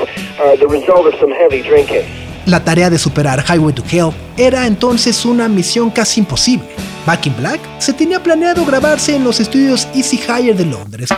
the 0.58 0.66
result 0.66 1.06
of 1.06 1.14
some 1.20 1.30
heavy 1.30 1.62
drinking. 1.62 2.02
La 2.46 2.64
tarea 2.64 2.88
de 2.88 2.98
superar 2.98 3.44
Highway 3.46 3.74
to 3.74 3.82
Hell 3.90 4.10
era 4.38 4.66
entonces 4.66 5.26
una 5.26 5.48
misión 5.48 5.90
casi 5.90 6.20
imposible. 6.20 6.66
Back 7.04 7.26
in 7.26 7.36
Black 7.36 7.60
se 7.78 7.92
tenía 7.92 8.22
planeado 8.22 8.64
grabarse 8.64 9.14
en 9.14 9.22
los 9.22 9.38
estudios 9.40 9.86
Easy 9.94 10.16
Hire 10.16 10.54
de 10.54 10.64
Londres, 10.64 11.10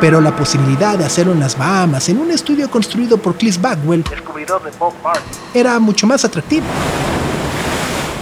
pero 0.00 0.20
la 0.20 0.36
posibilidad 0.36 0.98
de 0.98 1.06
hacerlo 1.06 1.32
en 1.32 1.40
las 1.40 1.56
Bahamas, 1.56 2.10
en 2.10 2.18
un 2.18 2.30
estudio 2.30 2.70
construido 2.70 3.16
por 3.16 3.36
Cliff 3.36 3.58
Bagwell, 3.58 4.04
era 5.54 5.78
mucho 5.78 6.06
más 6.06 6.26
atractivo. 6.26 6.66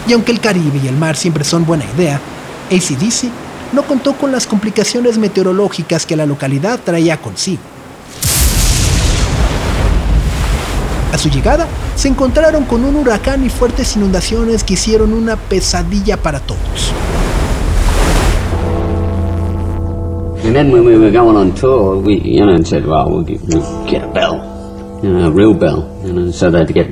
Y 0.07 0.13
aunque 0.13 0.31
el 0.31 0.41
Caribe 0.41 0.81
y 0.83 0.87
el 0.89 0.97
mar 0.97 1.17
siempre 1.17 1.43
son 1.43 1.67
buena 1.67 1.85
idea, 1.97 2.21
ACDC 2.71 3.31
no 3.73 3.83
contó 3.83 4.15
con 4.15 4.33
las 4.33 4.47
complicaciones 4.47 5.19
meteorológicas 5.19 6.07
que 6.07 6.17
la 6.17 6.27
localidad 6.27 6.81
traía 6.85 7.17
consigo. 7.19 7.63
A 11.13 11.19
su 11.19 11.29
llegada, 11.29 11.67
se 11.97 12.09
encontraron 12.09 12.65
con 12.65 12.85
un 12.85 12.97
huracán 12.97 13.45
y 13.45 13.49
fuertes 13.49 13.97
inundaciones 13.97 14.63
que 14.63 14.75
hicieron 14.75 15.13
una 15.13 15.37
pesadilla 15.37 16.17
para 16.17 16.41
todos. 16.41 16.93
And 20.45 20.57
then 20.57 20.73
when 20.73 20.85
we 20.85 20.97
were 20.97 21.11
going 21.11 21.37
on 21.37 21.55
tour, 21.55 21.97
we, 21.97 22.15
you 22.25 22.45
know, 22.45 22.61
said, 22.65 22.87
well, 22.87 23.09
we'll 23.11 23.23
get, 23.23 23.41
we'll 23.43 23.87
get 23.87 24.03
a 24.03 24.09
bell, 24.09 25.01
you 25.03 25.17
a 25.19 25.31
real 25.31 25.55
bell, 25.55 25.87
you 26.05 26.13
know, 26.13 26.31
so 26.33 26.51
they'd 26.51 26.73
get, 26.73 26.89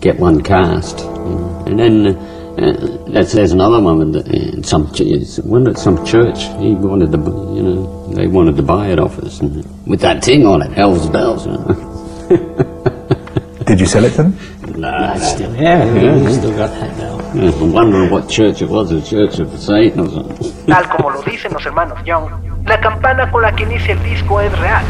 get 0.00 0.18
one 0.18 0.40
cast. 0.42 1.00
You 1.00 1.06
know. 1.06 1.64
And 1.66 1.78
then 1.78 2.16
uh, 2.60 3.10
that's, 3.12 3.32
there's 3.32 3.52
another 3.52 3.80
one 3.80 3.98
with 3.98 4.12
the, 4.12 4.58
uh, 4.58 4.62
some, 4.62 4.92
ch- 4.92 5.00
it's- 5.02 5.38
one 5.40 5.66
at 5.68 5.78
some 5.78 6.04
church. 6.04 6.38
He 6.60 6.74
wanted 6.74 7.12
to, 7.12 7.18
you 7.18 7.62
know, 7.62 8.06
they 8.14 8.26
wanted 8.26 8.56
to 8.56 8.62
buy 8.62 8.88
it 8.88 8.98
off 8.98 9.18
us, 9.18 9.40
and 9.40 9.64
with 9.86 10.00
that 10.00 10.22
thing 10.24 10.46
on 10.46 10.62
it, 10.62 10.72
Hell's 10.72 11.08
Bells. 11.08 11.46
You 11.46 11.52
know. 11.52 12.76
Did 13.66 13.80
you 13.80 13.86
sell 13.86 14.04
it 14.04 14.10
to 14.10 14.24
them? 14.24 14.36
Nah, 14.80 15.14
it's 15.14 15.30
still 15.32 15.54
yeah, 15.56 15.84
yeah, 15.94 16.28
still 16.30 16.56
got 16.56 16.70
that 16.70 16.96
bell. 16.96 17.18
Yeah, 17.36 17.52
I'm 17.52 17.72
wondering 17.72 18.10
what 18.10 18.28
church 18.28 18.62
it 18.62 18.68
was, 18.68 18.90
a 18.90 19.00
church 19.02 19.38
of 19.38 19.50
Satan 19.58 20.00
or 20.00 20.08
something. 20.08 20.66
Tal 20.66 20.88
como 20.88 21.10
lo 21.10 21.22
dicen 21.22 21.52
los 21.52 21.64
hermanos 21.64 21.98
Young, 22.04 22.28
la 22.66 22.80
campana 22.80 23.30
con 23.30 23.42
la 23.42 23.52
que 23.54 23.64
inicia 23.64 23.92
el 23.94 24.02
disco 24.02 24.40
es 24.40 24.50
real. 24.58 24.84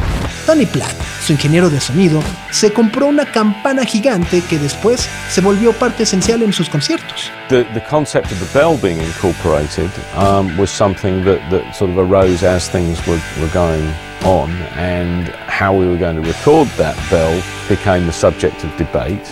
Tony 0.46 0.66
Platt, 0.66 0.94
su 1.24 1.32
ingeniero 1.32 1.70
de 1.70 1.80
sonido, 1.80 2.22
se 2.50 2.72
compró 2.72 3.06
una 3.06 3.24
campana 3.26 3.84
gigante 3.84 4.42
que 4.42 4.58
después 4.58 5.08
se 5.28 5.40
volvió 5.40 5.72
parte 5.72 6.02
esencial 6.04 6.42
en 6.42 6.52
sus 6.52 6.68
conciertos. 6.68 7.30
The, 7.48 7.64
the 7.74 7.82
concept 7.88 8.32
of 8.32 8.38
the 8.38 8.58
bell 8.58 8.76
being 8.76 9.00
incorporated 9.00 9.90
um, 10.16 10.56
was 10.56 10.70
something 10.70 11.24
that, 11.24 11.40
that 11.50 11.74
sort 11.74 11.90
of 11.90 11.98
arose 11.98 12.42
as 12.42 12.68
things 12.68 12.98
were, 13.06 13.20
were 13.40 13.52
going 13.52 13.86
on, 14.24 14.50
and 14.76 15.28
how 15.48 15.72
we 15.72 15.86
were 15.86 15.98
going 15.98 16.16
to 16.16 16.22
record 16.22 16.68
that 16.76 16.96
bell 17.10 17.42
became 17.68 18.06
the 18.06 18.12
subject 18.12 18.64
of 18.64 18.76
debate. 18.76 19.26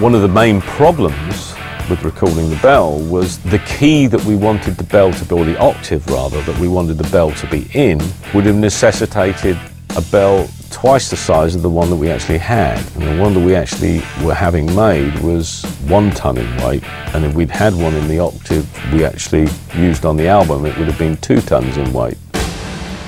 One 0.00 0.14
of 0.14 0.22
the 0.22 0.28
main 0.28 0.60
problems 0.60 1.47
with 1.88 2.02
recording 2.04 2.50
the 2.50 2.56
bell 2.56 2.98
was 2.98 3.38
the 3.38 3.58
key 3.60 4.06
that 4.06 4.22
we 4.24 4.36
wanted 4.36 4.76
the 4.76 4.84
bell 4.84 5.12
to 5.12 5.24
be, 5.24 5.34
or 5.34 5.44
the 5.44 5.58
octave 5.58 6.06
rather, 6.08 6.40
that 6.42 6.58
we 6.58 6.68
wanted 6.68 6.98
the 6.98 7.08
bell 7.10 7.30
to 7.32 7.46
be 7.48 7.66
in, 7.74 7.98
would 8.34 8.44
have 8.44 8.56
necessitated 8.56 9.56
a 9.96 10.02
bell 10.10 10.48
twice 10.70 11.08
the 11.10 11.16
size 11.16 11.54
of 11.54 11.62
the 11.62 11.70
one 11.70 11.88
that 11.90 11.96
we 11.96 12.10
actually 12.10 12.38
had. 12.38 12.78
And 12.96 13.02
the 13.02 13.22
one 13.22 13.34
that 13.34 13.44
we 13.44 13.54
actually 13.54 14.02
were 14.22 14.34
having 14.34 14.66
made 14.74 15.18
was 15.20 15.64
one 15.88 16.10
ton 16.10 16.36
in 16.38 16.56
weight, 16.62 16.84
and 17.14 17.24
if 17.24 17.34
we'd 17.34 17.50
had 17.50 17.74
one 17.74 17.94
in 17.94 18.06
the 18.08 18.18
octave 18.18 18.66
we 18.92 19.04
actually 19.04 19.48
used 19.74 20.04
on 20.04 20.16
the 20.16 20.28
album, 20.28 20.66
it 20.66 20.76
would 20.78 20.88
have 20.88 20.98
been 20.98 21.16
two 21.18 21.40
tons 21.40 21.76
in 21.76 21.92
weight. 21.92 22.18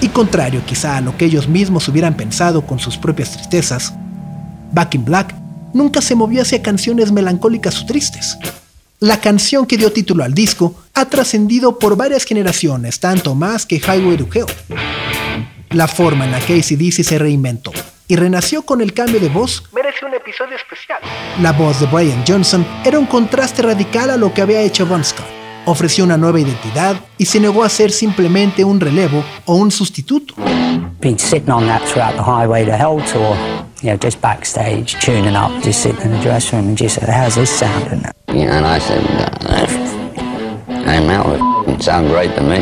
Y 0.01 0.09
contrario 0.09 0.63
quizá 0.67 0.97
a 0.97 1.01
lo 1.03 1.17
que 1.17 1.27
ellos 1.27 1.47
mismos 1.47 1.87
hubieran 1.89 2.15
pensado 2.15 2.67
con 2.67 2.79
sus 2.79 2.97
propias 2.97 3.33
tristezas, 3.33 3.93
Back 4.73 4.95
in 4.95 5.05
Black 5.05 5.35
nunca 5.73 6.01
se 6.01 6.15
movió 6.15 6.43
hacia 6.43 6.63
canciones 6.63 7.11
melancólicas 7.13 7.83
o 7.83 7.87
tristes. 7.87 8.39
La 9.03 9.19
canción 9.19 9.65
que 9.65 9.79
dio 9.79 9.91
título 9.91 10.25
al 10.25 10.35
disco 10.35 10.75
ha 10.93 11.07
trascendido 11.07 11.79
por 11.79 11.97
varias 11.97 12.25
generaciones, 12.25 13.01
tanto 13.01 13.35
más 13.35 13.65
que 13.65 13.77
Highway 13.77 14.19
to 14.19 14.29
Hell. 14.31 14.45
La 15.71 15.89
forma 15.89 16.27
en 16.27 16.33
la 16.33 16.41
que 16.41 16.59
ACDC 16.59 17.03
se 17.03 17.19
reinventó 17.19 17.73
y 18.09 18.17
renació 18.17 18.61
con 18.61 18.83
el 18.83 18.93
cambio 18.93 19.19
de 19.19 19.31
voz 19.31 19.63
Merece 19.73 20.05
un 20.05 20.13
episodio 20.13 20.55
especial. 20.55 20.99
La 21.41 21.53
voz 21.53 21.81
de 21.81 21.87
Brian 21.87 22.23
Johnson 22.29 22.67
era 22.85 22.99
un 22.99 23.07
contraste 23.07 23.63
radical 23.63 24.11
a 24.11 24.19
lo 24.19 24.35
que 24.35 24.43
había 24.43 24.61
hecho 24.61 24.85
Bon 24.85 25.03
Scott. 25.03 25.25
Ofreció 25.65 26.05
una 26.05 26.19
nueva 26.19 26.39
identidad 26.39 27.01
y 27.17 27.25
se 27.25 27.41
negó 27.41 27.65
a 27.65 27.71
ser 27.71 27.93
simplemente 27.93 28.65
un 28.65 28.81
relevo 28.81 29.25
o 29.47 29.55
un 29.55 29.71
sustituto. 29.71 30.35
Been 31.01 31.19
sitting 31.19 31.51
on 31.51 31.67
that 31.69 31.81
throughout 31.87 32.17
the 32.17 32.23
Highway 32.23 32.67
to 32.67 32.73
Hell 32.73 33.03
tour. 33.11 33.35
You 33.81 33.93
know, 33.93 33.99
just 33.99 34.21
backstage, 34.21 34.99
tuning 35.01 35.37
up, 35.37 35.51
just 35.65 35.81
sitting 35.81 36.03
in 36.03 36.11
the 36.11 36.23
dressing 36.23 36.59
room 36.59 36.69
and 36.69 36.79
just 36.79 36.97
said, 36.97 37.09
how's 37.09 37.37
this 37.37 37.49
sounding? 37.49 38.05
Yeah, 38.33 38.57
and 38.57 38.65
I 38.65 38.79
said, 38.79 39.05
uh, 39.05 39.67
hey, 40.87 41.03
f***ing 41.03 41.81
sound 41.81 42.09
great 42.09 42.33
to 42.37 42.43
me. 42.43 42.61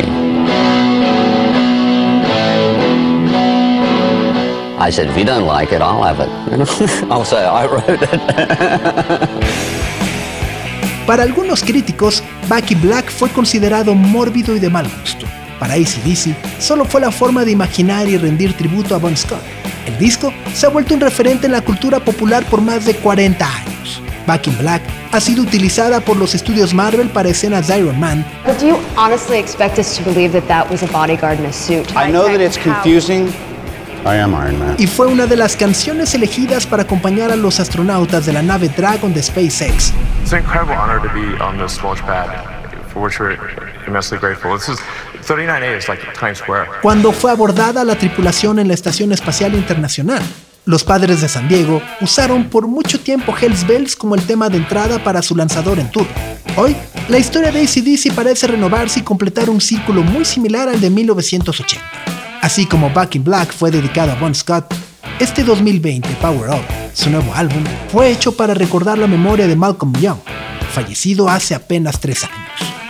I 4.79 4.89
said, 4.91 5.09
if 5.09 5.17
you 5.17 5.25
don't 5.25 5.45
like 5.45 5.71
it, 5.71 5.79
I'll 5.81 6.01
have 6.01 6.19
it. 6.19 6.27
I'll 7.11 7.23
say 7.23 7.45
I 7.45 7.67
wrote 7.67 7.87
it. 7.87 7.99
Para 11.05 11.21
algunos 11.23 11.63
críticos, 11.63 12.23
Back 12.47 12.71
in 12.71 12.81
Black 12.81 13.11
fue 13.11 13.29
considerado 13.29 13.93
mórbido 13.93 14.55
y 14.55 14.59
de 14.59 14.71
mal 14.71 14.89
gusto. 15.01 15.27
Para 15.59 15.75
ACDC, 15.75 16.35
solo 16.59 16.83
fue 16.85 17.01
la 17.01 17.11
forma 17.11 17.45
de 17.45 17.51
imaginar 17.51 18.07
y 18.07 18.17
rendir 18.17 18.57
tributo 18.57 18.95
a 18.95 18.97
Bon 18.97 19.15
Scott. 19.15 19.43
El 19.85 19.99
disco 19.99 20.33
se 20.53 20.65
ha 20.65 20.69
vuelto 20.69 20.95
un 20.95 21.01
referente 21.01 21.45
en 21.45 21.51
la 21.51 21.61
cultura 21.61 21.99
popular 21.99 22.43
por 22.45 22.61
más 22.61 22.85
de 22.85 22.95
40 22.95 23.45
años. 23.45 23.68
Back 24.29 24.45
in 24.45 24.55
Black 24.59 24.83
ha 25.11 25.19
sido 25.19 25.41
utilizada 25.41 26.01
por 26.01 26.15
los 26.15 26.35
estudios 26.35 26.71
Marvel 26.71 27.09
para 27.09 27.29
escenas 27.29 27.67
de 27.67 27.79
Iron 27.79 27.99
Man 27.99 28.23
But 28.45 28.59
do 28.59 28.67
you 28.67 28.77
honestly 28.95 29.39
expect 29.39 29.79
us 29.79 29.97
to 29.97 30.03
believe 30.03 30.39
that 30.39 30.47
that 30.47 30.69
was 30.69 30.83
a 30.83 30.87
bodyguard 30.91 31.39
in 31.39 31.47
a 31.47 31.51
suit? 31.51 31.87
I 31.95 32.11
know 32.11 32.25
that 32.27 32.39
it's 32.39 32.55
confusing. 32.55 33.33
I 34.05 34.17
am 34.17 34.35
Iron 34.35 34.59
Man. 34.59 34.75
y 34.77 34.85
fue 34.85 35.07
una 35.07 35.25
de 35.25 35.35
las 35.35 35.55
canciones 35.55 36.13
elegidas 36.13 36.67
para 36.67 36.83
acompañar 36.83 37.31
a 37.31 37.35
los 37.35 37.59
astronautas 37.59 38.27
de 38.27 38.33
la 38.33 38.43
nave 38.43 38.69
Dragon 38.69 39.11
de 39.15 39.23
SpaceX. 39.23 39.91
It's 40.21 40.31
an 40.31 40.41
incredible 40.41 40.75
honor 40.75 41.01
to 41.01 41.11
be 41.11 41.41
on 41.43 41.57
this 41.57 41.81
launch 41.81 42.01
pad, 42.01 42.29
for 42.93 43.01
which 43.01 43.19
we're 43.19 43.35
immensely 43.87 44.19
grateful. 44.19 44.55
This 44.55 44.69
is 44.69 44.79
39A 45.27 45.75
is 45.75 45.87
like 45.89 46.01
Times 46.13 46.37
Square. 46.37 46.67
cuando 46.83 47.11
fue 47.13 47.31
abordada 47.31 47.83
la 47.83 47.95
tripulación 47.95 48.59
en 48.59 48.67
la 48.67 48.75
Estación 48.75 49.11
Espacial 49.11 49.55
Internacional. 49.55 50.21
Los 50.65 50.83
padres 50.83 51.21
de 51.21 51.29
San 51.29 51.47
Diego 51.47 51.81
usaron 52.01 52.49
por 52.49 52.67
mucho 52.67 52.99
tiempo 52.99 53.33
Hells 53.35 53.65
Bells 53.65 53.95
como 53.95 54.15
el 54.15 54.21
tema 54.21 54.49
de 54.49 54.57
entrada 54.57 55.03
para 55.03 55.21
su 55.21 55.35
lanzador 55.35 55.79
en 55.79 55.89
tour. 55.89 56.05
Hoy, 56.57 56.75
la 57.07 57.17
historia 57.17 57.51
de 57.51 57.61
ACDC 57.61 58.13
parece 58.13 58.47
renovarse 58.47 58.99
y 58.99 59.03
completar 59.03 59.49
un 59.49 59.61
círculo 59.61 60.03
muy 60.03 60.25
similar 60.25 60.69
al 60.69 60.79
de 60.79 60.89
1980. 60.89 61.83
Así 62.41 62.65
como 62.65 62.89
Back 62.91 63.15
in 63.15 63.23
Black 63.23 63.51
fue 63.51 63.71
dedicado 63.71 64.11
a 64.11 64.15
Bon 64.15 64.33
Scott, 64.35 64.73
este 65.19 65.43
2020 65.43 66.09
Power 66.21 66.49
Up, 66.51 66.63
su 66.93 67.09
nuevo 67.09 67.33
álbum, 67.33 67.63
fue 67.91 68.11
hecho 68.11 68.31
para 68.31 68.53
recordar 68.53 68.97
la 68.97 69.07
memoria 69.07 69.47
de 69.47 69.55
Malcolm 69.55 69.93
Young, 69.99 70.19
fallecido 70.71 71.29
hace 71.29 71.55
apenas 71.55 71.99
tres 71.99 72.23
años. 72.23 72.88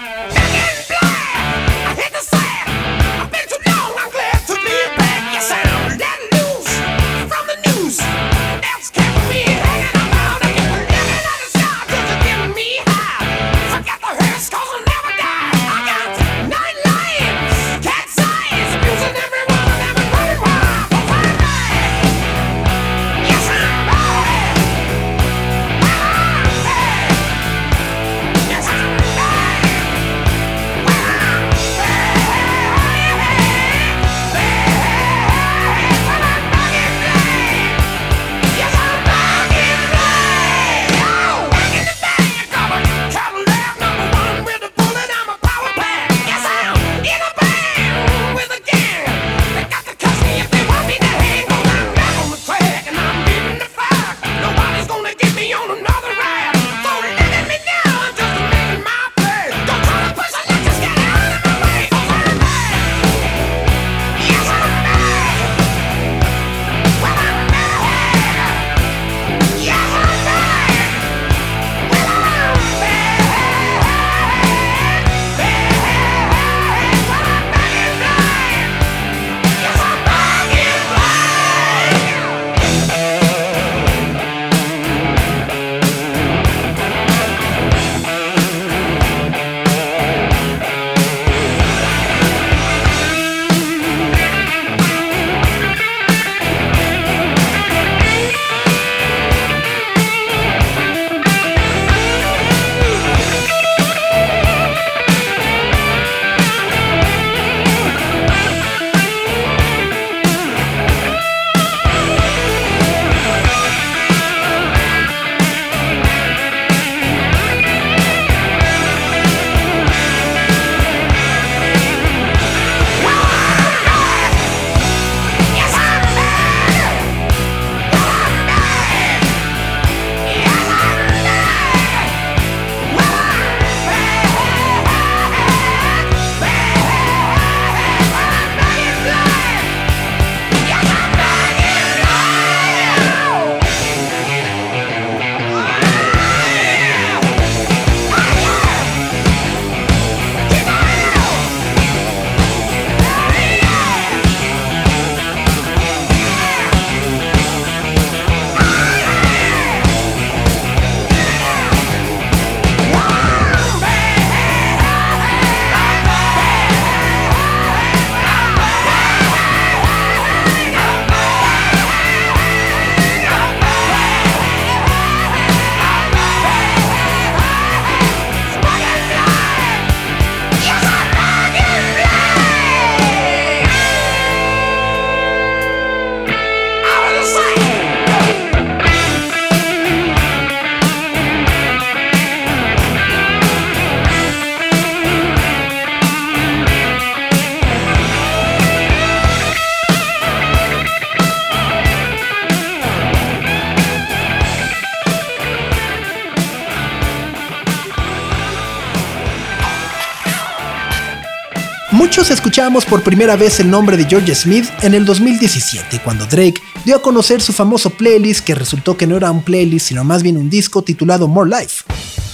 Escuchamos 212.29 212.85
por 212.85 213.01
primera 213.01 213.35
vez 213.35 213.59
el 213.59 213.71
nombre 213.71 213.97
de 213.97 214.05
George 214.05 214.35
Smith 214.35 214.69
en 214.81 214.93
el 214.93 215.03
2017, 215.03 215.99
cuando 216.03 216.27
Drake 216.27 216.61
dio 216.85 216.95
a 216.95 217.01
conocer 217.01 217.41
su 217.41 217.53
famoso 217.53 217.89
playlist 217.89 218.45
que 218.45 218.53
resultó 218.53 218.95
que 218.95 219.07
no 219.07 219.17
era 219.17 219.31
un 219.31 219.41
playlist, 219.41 219.87
sino 219.87 220.03
más 220.03 220.21
bien 220.21 220.37
un 220.37 220.47
disco 220.47 220.83
titulado 220.83 221.27
More 221.27 221.49
Life. 221.49 221.83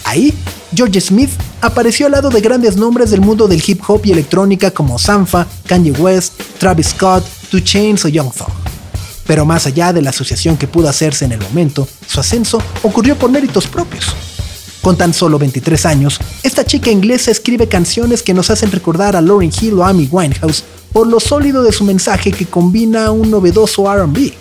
Ahí, 0.03 0.33
George 0.75 0.99
Smith 0.99 1.29
apareció 1.61 2.07
al 2.07 2.11
lado 2.11 2.29
de 2.29 2.41
grandes 2.41 2.75
nombres 2.75 3.09
del 3.09 3.21
mundo 3.21 3.47
del 3.47 3.63
hip 3.65 3.81
hop 3.87 4.01
y 4.03 4.11
electrónica 4.11 4.69
como 4.71 4.99
Sanfa, 4.99 5.47
Kanye 5.65 5.91
West, 5.91 6.33
Travis 6.59 6.87
Scott, 6.87 7.25
Two 7.49 7.61
Chainz 7.61 8.03
o 8.03 8.09
Young 8.09 8.33
Thug. 8.33 8.51
Pero 9.25 9.45
más 9.45 9.65
allá 9.65 9.93
de 9.93 10.01
la 10.01 10.09
asociación 10.09 10.57
que 10.57 10.67
pudo 10.67 10.89
hacerse 10.89 11.23
en 11.23 11.31
el 11.31 11.39
momento, 11.39 11.87
su 12.05 12.19
ascenso 12.19 12.61
ocurrió 12.83 13.15
por 13.15 13.31
méritos 13.31 13.65
propios. 13.65 14.13
Con 14.85 14.97
tan 14.97 15.15
solo 15.15 15.39
23 15.39 15.83
años, 15.87 16.19
esta 16.43 16.63
chica 16.63 16.91
inglesa 16.91 17.31
escribe 17.31 17.67
canciones 17.67 18.21
que 18.21 18.35
nos 18.35 18.51
hacen 18.51 18.71
recordar 18.71 19.15
a 19.15 19.21
Lauryn 19.21 19.51
Hill 19.59 19.79
o 19.79 19.83
Amy 19.83 20.07
Winehouse 20.11 20.63
por 20.93 21.07
lo 21.07 21.19
sólido 21.19 21.63
de 21.63 21.71
su 21.71 21.83
mensaje 21.83 22.31
que 22.31 22.45
combina 22.45 23.09
un 23.09 23.31
novedoso 23.31 23.91
RB. 23.91 24.31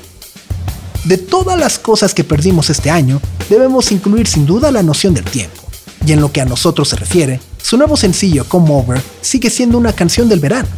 De 1.04 1.16
todas 1.16 1.58
las 1.58 1.78
cosas 1.78 2.12
que 2.12 2.24
perdimos 2.24 2.68
este 2.68 2.90
año, 2.90 3.22
debemos 3.48 3.90
incluir 3.90 4.26
sin 4.26 4.44
duda 4.44 4.70
la 4.70 4.82
noción 4.82 5.14
del 5.14 5.24
tiempo. 5.24 5.62
Y 6.06 6.12
en 6.12 6.20
lo 6.20 6.30
que 6.30 6.42
a 6.42 6.44
nosotros 6.44 6.90
se 6.90 6.96
refiere, 6.96 7.40
su 7.62 7.78
nuevo 7.78 7.96
sencillo, 7.96 8.44
Come 8.46 8.68
Over, 8.70 9.00
sigue 9.22 9.48
siendo 9.48 9.78
una 9.78 9.94
canción 9.94 10.28
del 10.28 10.40
verano. 10.40 10.68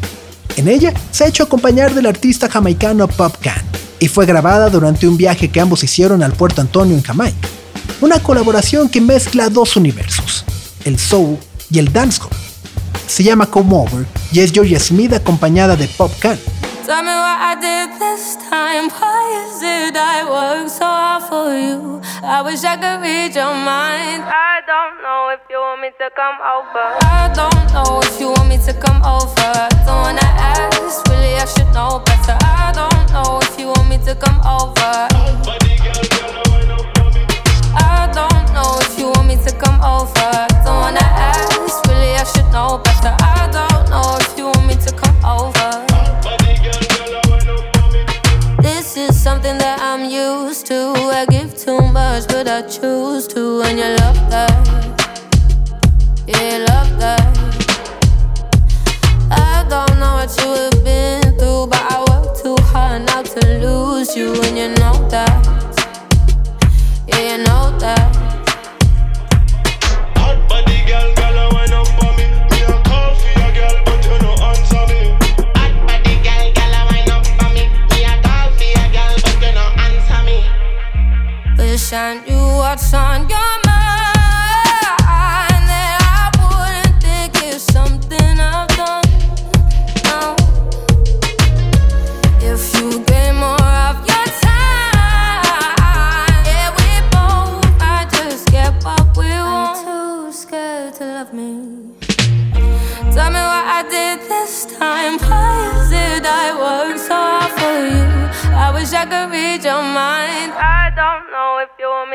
En 0.57 0.69
ella 0.69 0.95
se 1.11 1.25
ha 1.25 1.27
hecho 1.27 1.43
acompañar 1.43 1.93
del 1.93 2.07
artista 2.07 2.49
jamaicano 2.49 3.09
Pop 3.09 3.35
Can 3.41 3.65
y 3.99 4.07
fue 4.07 4.27
grabada 4.27 4.71
durante 4.71 5.09
un 5.09 5.17
viaje 5.17 5.49
que 5.49 5.61
ambos 5.61 5.83
hicieron 5.83 6.23
al 6.23 6.35
Puerto 6.35 6.61
Antonio 6.61 6.97
en 6.97 7.03
Jamaica 7.03 7.49
una 8.01 8.23
colaboración 8.23 8.89
que 8.89 9.01
mezcla 9.01 9.49
dos 9.49 9.77
universos, 9.77 10.45
el 10.85 10.99
soul 10.99 11.39
y 11.71 11.79
el 11.79 11.93
dancehall. 11.93 12.31
Se 13.07 13.23
llama 13.23 13.47
Come 13.47 13.75
Over 13.75 14.07
y 14.33 14.41
es 14.41 14.53
Georgia 14.53 14.81
Smith 14.81 15.13
acompañada 15.13 15.77
de 15.77 15.87
Pop 15.89 16.13
Can. 16.21 16.39
Tell 16.85 17.03
me 17.03 17.11
what 17.11 17.41
I 17.41 17.57
did 17.61 17.99
this 17.99 18.37
time. 18.49 18.89
Why 18.91 19.47
is 19.47 19.61
it 19.61 19.97
I 19.97 20.23
work 20.25 20.69
so 20.69 20.85
hard 20.85 21.25
for 21.25 21.53
you? 21.57 22.01
I 22.23 22.43
wish 22.43 22.63
I 22.63 22.77
could 22.77 23.03
read 23.03 23.35
your 23.35 23.55
mind. 23.55 24.23
I 24.23 24.63
don't 24.67 25.03
know 25.03 25.31
if 25.35 25.41
you 25.51 25.59
want 25.59 25.81
me 25.81 25.91
to 25.99 26.11
come 26.15 26.39
over. 26.47 26.87
I 27.03 27.33
don't 27.35 27.73
know 27.75 28.01
if 28.03 28.21
you 28.21 28.29
want 28.29 28.49
me 28.49 28.59
to 28.59 28.73
come 28.75 29.03
over. 29.03 29.53
Don't 29.85 30.01
wanna 30.03 30.21
ask, 30.23 31.05
really 31.09 31.35
I 31.35 31.45
should 31.47 31.73
know 31.75 32.03
better. 32.07 32.39
I 32.43 32.71
don't 32.73 33.13
know 33.13 33.41
if 33.43 33.59
you 33.59 33.67
want 33.67 33.89
me 33.89 33.99
to 34.07 34.15
come 34.15 34.41
over. 34.47 35.76
I 37.77 38.11
don't 38.13 38.53
know 38.55 38.79
if 38.81 38.99
you 38.99 39.07
want 39.11 39.27
me 39.29 39.37
to 39.37 39.53
come 39.57 39.81
over. 39.81 40.31
Don't 40.65 40.81
wanna 40.81 41.01
ask, 41.03 41.85
really 41.89 42.15
I 42.15 42.25
should 42.25 42.51
know 42.53 42.79
better. 42.79 43.15
I 43.21 43.49
don't 43.53 43.89
know 43.91 44.19
if 44.21 44.37
you 44.39 44.47
want 44.47 44.67
me 44.67 44.75
to 44.77 44.93
come 44.95 45.17
over. 45.25 45.71
This 48.63 48.97
is 48.97 49.21
something 49.21 49.59
that 49.59 49.81
I'm 49.81 50.09
used 50.11 50.67
to. 50.67 50.95
I 51.13 51.27
give 51.31 51.57
too 51.57 51.81
much, 51.81 52.27
but 52.29 52.49
I 52.49 52.63
choose 52.63 53.27
to, 53.29 53.63
and 53.63 53.79
you 53.79 53.89
love 54.03 54.31
that. 54.31 54.53
Yeah, 56.27 56.65
love 56.69 56.99
that. 56.99 57.23
I 59.31 59.65
don't 59.69 59.99
know 60.01 60.15
what 60.19 60.37
you 60.41 60.51
have 60.61 60.85
been 60.85 61.39
through, 61.39 61.67
but 61.69 61.83
I 61.93 62.05
work 62.09 62.37
too 62.43 62.57
hard 62.65 63.07
not 63.07 63.27
to 63.27 63.41
lose 63.61 64.17
you, 64.17 64.35
and 64.43 64.57
you 64.59 64.69
know 64.81 65.09
that. 65.11 65.76
Yeah, 67.17 67.37
you 67.39 67.45
know 67.45 67.79
that. 67.79 68.13
Wish 81.59 81.93
I 81.93 82.21
knew 82.27 82.57
what's 82.59 82.93
on 82.95 83.29
your 83.29 83.39
mind. 83.39 83.66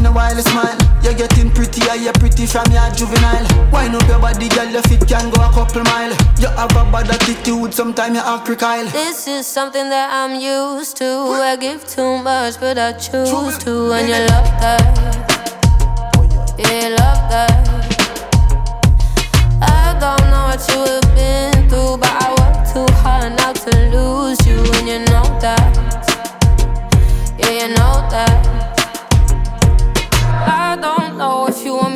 it's 0.00 0.08
a 0.08 0.12
while, 0.12 0.36
smile. 0.36 0.78
You're 1.02 1.14
getting 1.14 1.50
prettier, 1.50 1.94
you're 1.94 2.12
pretty 2.14 2.46
from 2.46 2.70
your 2.72 2.90
juvenile. 2.90 3.46
Wine 3.70 3.94
up 3.94 4.06
your 4.08 4.18
body, 4.18 4.48
girl, 4.48 4.68
your 4.68 4.82
feet 4.82 5.06
can 5.06 5.30
go 5.30 5.42
a 5.42 5.52
couple 5.52 5.82
mile. 5.84 6.10
You 6.38 6.48
have 6.48 6.70
a 6.72 6.84
bad 6.90 7.10
attitude, 7.10 7.74
sometimes 7.74 8.16
you 8.16 8.22
act 8.22 8.46
crocodile. 8.46 8.86
This 8.90 9.26
is 9.26 9.46
something 9.46 9.88
that 9.88 10.10
I'm 10.12 10.38
used 10.40 10.96
to. 10.98 11.04
I 11.04 11.56
give 11.56 11.86
too 11.86 12.18
much, 12.18 12.58
but 12.60 12.78
I 12.78 12.92
choose 12.92 13.58
to, 13.58 13.92
and 13.92 14.08
you 14.08 14.14
love 14.28 14.50
that. 14.60 14.82
Yeah, 16.58 16.88
you 16.88 16.96
love 16.96 17.30
that. 17.30 17.50
I 19.62 19.96
don't 20.00 20.22
know 20.30 20.44
what 20.50 20.68
you 20.68 20.80
have 20.92 21.14
been 21.14 21.68
through, 21.68 21.96
but 21.98 22.10
I 22.10 22.30
work 22.40 22.56
too 22.72 22.92
hard 23.00 23.36
not 23.36 23.56
to 23.56 23.70
lose 23.90 24.46
you, 24.46 24.58
and 24.78 24.88
you 24.88 24.98
know 25.10 25.38
that. 25.40 25.76
Yeah, 27.38 27.50
you 27.50 27.74
know 27.74 28.08
that. 28.10 28.69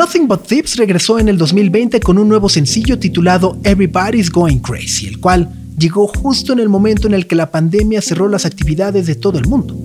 Nothing 0.00 0.28
But 0.28 0.46
Thieves 0.46 0.76
regresó 0.76 1.18
en 1.18 1.28
el 1.28 1.36
2020 1.36 2.00
con 2.00 2.16
un 2.16 2.26
nuevo 2.26 2.48
sencillo 2.48 2.98
titulado 2.98 3.58
Everybody's 3.64 4.30
Going 4.30 4.60
Crazy, 4.60 5.08
el 5.08 5.20
cual 5.20 5.52
llegó 5.78 6.06
justo 6.08 6.54
en 6.54 6.58
el 6.58 6.70
momento 6.70 7.06
en 7.06 7.12
el 7.12 7.26
que 7.26 7.34
la 7.36 7.50
pandemia 7.50 8.00
cerró 8.00 8.26
las 8.26 8.46
actividades 8.46 9.06
de 9.06 9.14
todo 9.14 9.38
el 9.38 9.46
mundo. 9.46 9.76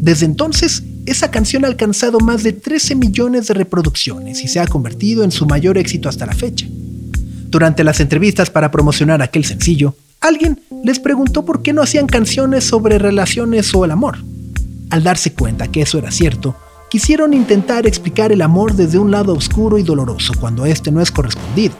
Desde 0.00 0.26
entonces, 0.26 0.82
esa 1.06 1.30
canción 1.30 1.64
ha 1.64 1.68
alcanzado 1.68 2.18
más 2.18 2.42
de 2.42 2.54
13 2.54 2.96
millones 2.96 3.46
de 3.46 3.54
reproducciones 3.54 4.42
y 4.42 4.48
se 4.48 4.58
ha 4.58 4.66
convertido 4.66 5.22
en 5.22 5.30
su 5.30 5.46
mayor 5.46 5.78
éxito 5.78 6.08
hasta 6.08 6.26
la 6.26 6.34
fecha. 6.34 6.66
Durante 7.48 7.84
las 7.84 8.00
entrevistas 8.00 8.50
para 8.50 8.72
promocionar 8.72 9.22
aquel 9.22 9.44
sencillo, 9.44 9.94
alguien 10.20 10.60
les 10.82 10.98
preguntó 10.98 11.44
por 11.44 11.62
qué 11.62 11.72
no 11.72 11.82
hacían 11.82 12.08
canciones 12.08 12.64
sobre 12.64 12.98
relaciones 12.98 13.72
o 13.76 13.84
el 13.84 13.92
amor. 13.92 14.18
Al 14.90 15.04
darse 15.04 15.34
cuenta 15.34 15.68
que 15.68 15.82
eso 15.82 15.98
era 15.98 16.10
cierto, 16.10 16.56
quisieron 16.96 17.34
intentar 17.34 17.86
explicar 17.86 18.32
el 18.32 18.40
amor 18.40 18.72
desde 18.72 18.96
un 18.96 19.10
lado 19.10 19.34
oscuro 19.34 19.76
y 19.76 19.82
doloroso 19.82 20.32
cuando 20.40 20.64
este 20.64 20.90
no 20.90 21.02
es 21.02 21.12
correspondido. 21.12 21.74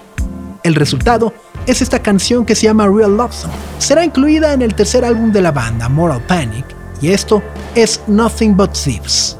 El 0.62 0.74
resultado 0.74 1.32
es 1.66 1.80
esta 1.80 2.02
canción 2.02 2.44
que 2.44 2.54
se 2.54 2.64
llama 2.64 2.86
Real 2.86 3.16
Love 3.16 3.32
Song. 3.32 3.50
Será 3.78 4.04
incluida 4.04 4.52
en 4.52 4.60
el 4.60 4.74
tercer 4.74 5.06
álbum 5.06 5.32
de 5.32 5.40
la 5.40 5.52
banda, 5.52 5.88
Moral 5.88 6.20
Panic, 6.26 6.66
y 7.00 7.12
esto 7.12 7.42
es 7.74 8.02
Nothing 8.06 8.58
But 8.58 8.72
Thieves. 8.72 9.38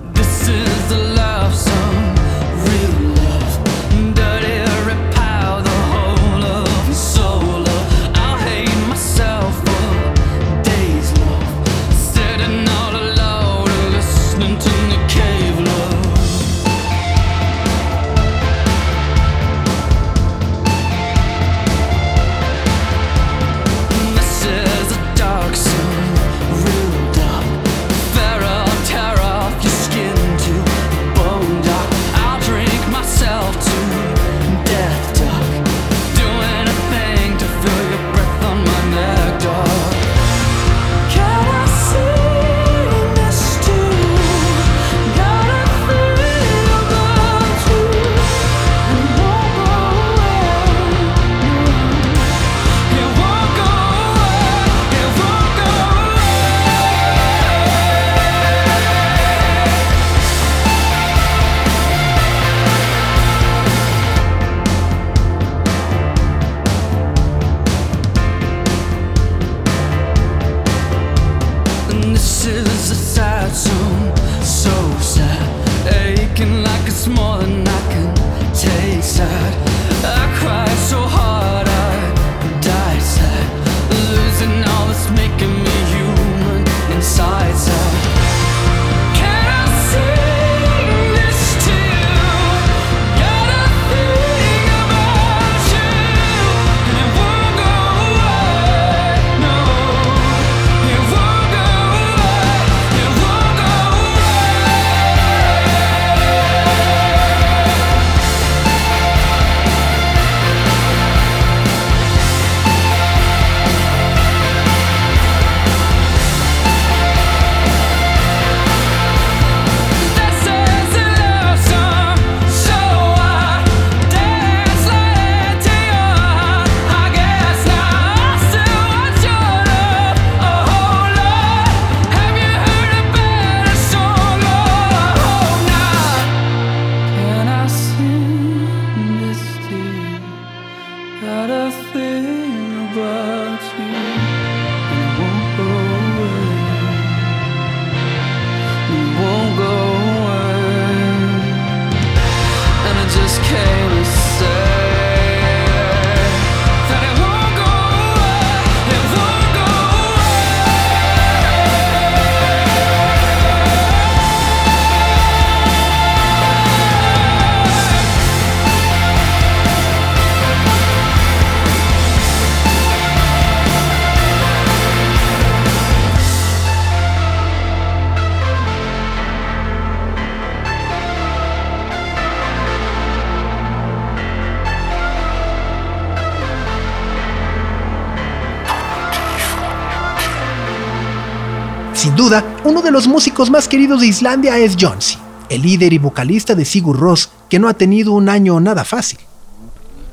Uno 192.66 192.82
de 192.82 192.90
los 192.90 193.06
músicos 193.06 193.48
más 193.48 193.68
queridos 193.68 194.00
de 194.00 194.08
Islandia 194.08 194.58
es 194.58 194.76
Jonsi, 194.78 195.16
el 195.48 195.62
líder 195.62 195.92
y 195.92 195.98
vocalista 195.98 196.54
de 196.54 196.64
Sigur 196.64 196.98
Rós, 196.98 197.30
que 197.48 197.60
no 197.60 197.68
ha 197.68 197.74
tenido 197.74 198.12
un 198.12 198.28
año 198.28 198.58
nada 198.58 198.84
fácil. 198.84 199.20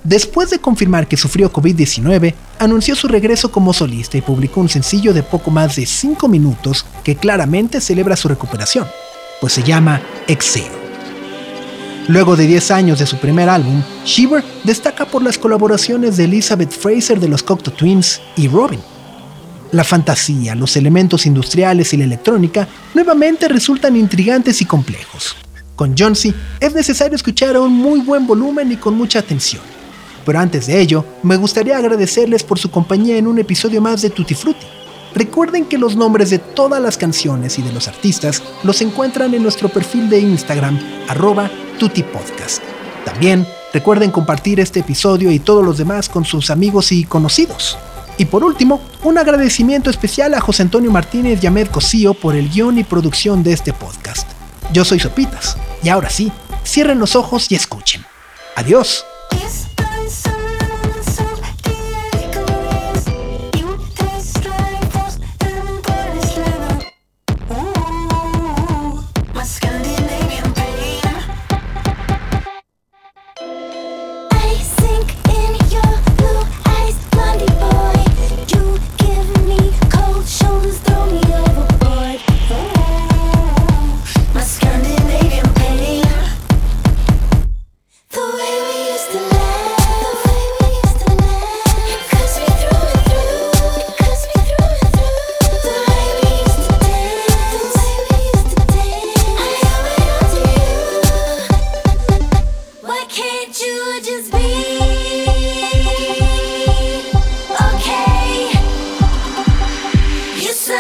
Después 0.04 0.52
de 0.52 0.60
confirmar 0.60 1.08
que 1.08 1.18
sufrió 1.18 1.52
COVID-19, 1.52 2.36
anunció 2.60 2.96
su 2.96 3.08
regreso 3.08 3.52
como 3.52 3.74
solista 3.74 4.18
y 4.18 4.22
publicó 4.22 4.62
un 4.62 4.70
sencillo 4.70 5.14
de 5.14 5.24
poco 5.24 5.50
más 5.50 5.76
de 5.78 5.86
5 5.86 6.28
minutos 6.28 6.86
que 7.04 7.16
claramente 7.16 7.82
celebra 7.82 8.16
su 8.16 8.28
recuperación, 8.28 8.86
pues 9.42 9.54
se 9.54 9.64
llama 9.64 10.02
Exhale. 10.28 10.84
Luego 12.08 12.36
de 12.36 12.46
10 12.46 12.72
años 12.72 13.00
de 13.00 13.08
su 13.08 13.18
primer 13.18 13.50
álbum, 13.50 13.82
Shiver 14.06 14.44
destaca 14.64 15.06
por 15.06 15.24
las 15.24 15.40
colaboraciones 15.40 16.18
de 16.18 16.26
Elizabeth 16.26 16.72
Fraser 16.72 17.20
de 17.20 17.30
los 17.30 17.42
Cocteau 17.42 17.76
Twins 17.76 18.22
y 18.36 18.48
Robin. 18.48 18.82
La 19.74 19.84
fantasía, 19.84 20.54
los 20.54 20.78
elementos 20.78 21.26
industriales 21.26 21.94
y 21.94 21.98
la 21.98 22.04
electrónica 22.04 22.68
nuevamente 22.94 23.48
resultan 23.48 23.96
intrigantes 23.96 24.62
y 24.62 24.66
complejos. 24.66 25.36
Con 25.76 25.96
Johnsy 25.98 26.32
es 26.60 26.76
necesario 26.76 27.16
escuchar 27.16 27.56
a 27.56 27.62
un 27.62 27.74
muy 27.74 28.02
buen 28.02 28.28
volumen 28.28 28.72
y 28.72 28.76
con 28.76 28.96
mucha 28.96 29.18
atención. 29.18 29.64
Pero 30.28 30.40
antes 30.40 30.68
de 30.68 30.80
ello, 30.80 31.04
me 31.24 31.38
gustaría 31.38 31.76
agradecerles 31.76 32.44
por 32.44 32.60
su 32.60 32.70
compañía 32.70 33.18
en 33.18 33.26
un 33.26 33.40
episodio 33.40 33.82
más 33.82 34.04
de 34.04 34.12
Tutti 34.12 34.36
Frutti. 34.36 34.68
Recuerden 35.16 35.66
que 35.66 35.80
los 35.80 35.96
nombres 35.96 36.30
de 36.30 36.38
todas 36.38 36.80
las 36.80 36.96
canciones 36.96 37.58
y 37.58 37.64
de 37.64 37.74
los 37.74 37.88
artistas 37.88 38.44
los 38.62 38.80
encuentran 38.84 39.34
en 39.34 39.42
nuestro 39.42 39.70
perfil 39.70 40.08
de 40.08 40.20
Instagram, 40.20 40.80
arroba 41.08 41.50
tutipodcast. 41.80 42.62
También 43.06 43.48
recuerden 43.74 44.12
compartir 44.12 44.60
este 44.60 44.82
episodio 44.82 45.32
y 45.32 45.40
todos 45.40 45.66
los 45.66 45.80
demás 45.80 46.10
con 46.10 46.26
sus 46.26 46.52
amigos 46.52 46.92
y 46.92 47.06
conocidos. 47.06 47.76
Y 48.18 48.26
por 48.26 48.44
último, 48.44 48.82
un 49.04 49.18
agradecimiento 49.18 49.90
especial 49.90 50.34
a 50.34 50.42
José 50.42 50.64
Antonio 50.64 50.92
Martínez 50.92 51.44
y 51.44 51.48
Ahmed 51.48 51.68
Cosío 51.68 52.14
por 52.14 52.36
el 52.36 52.50
guion 52.50 52.78
y 52.78 52.84
producción 52.84 53.44
de 53.44 53.54
este 53.54 53.74
podcast. 53.74 54.30
Yo 54.72 54.86
soy 54.86 55.00
Sopitas, 55.00 55.58
y 55.82 55.90
ahora 55.90 56.10
sí, 56.10 56.32
cierren 56.64 57.00
los 57.00 57.16
ojos 57.16 57.52
y 57.52 57.56
escuchen. 57.56 58.06
Adiós. 58.56 59.06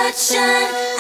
reflection 0.04 0.93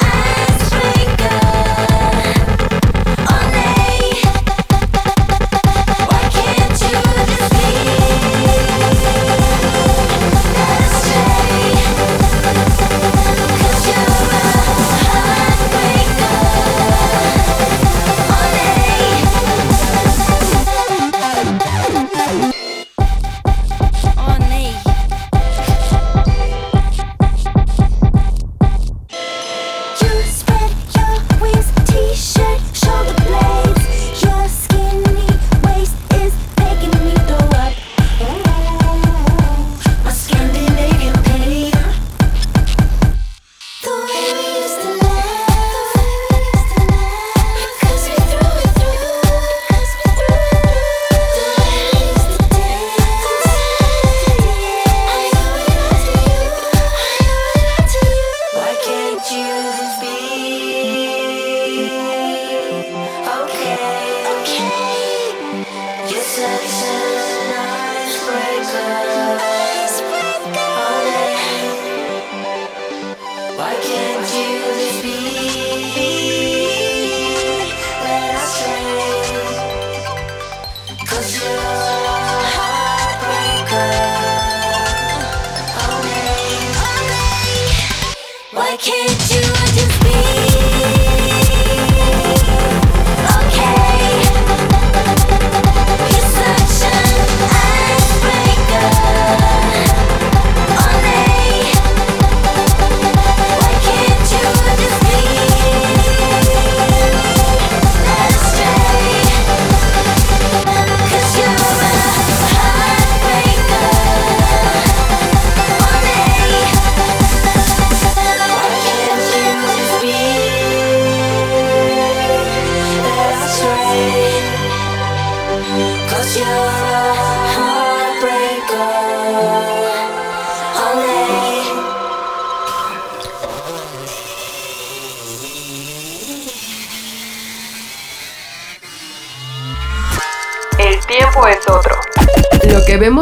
Why 88.73 88.77
can't 88.77 89.32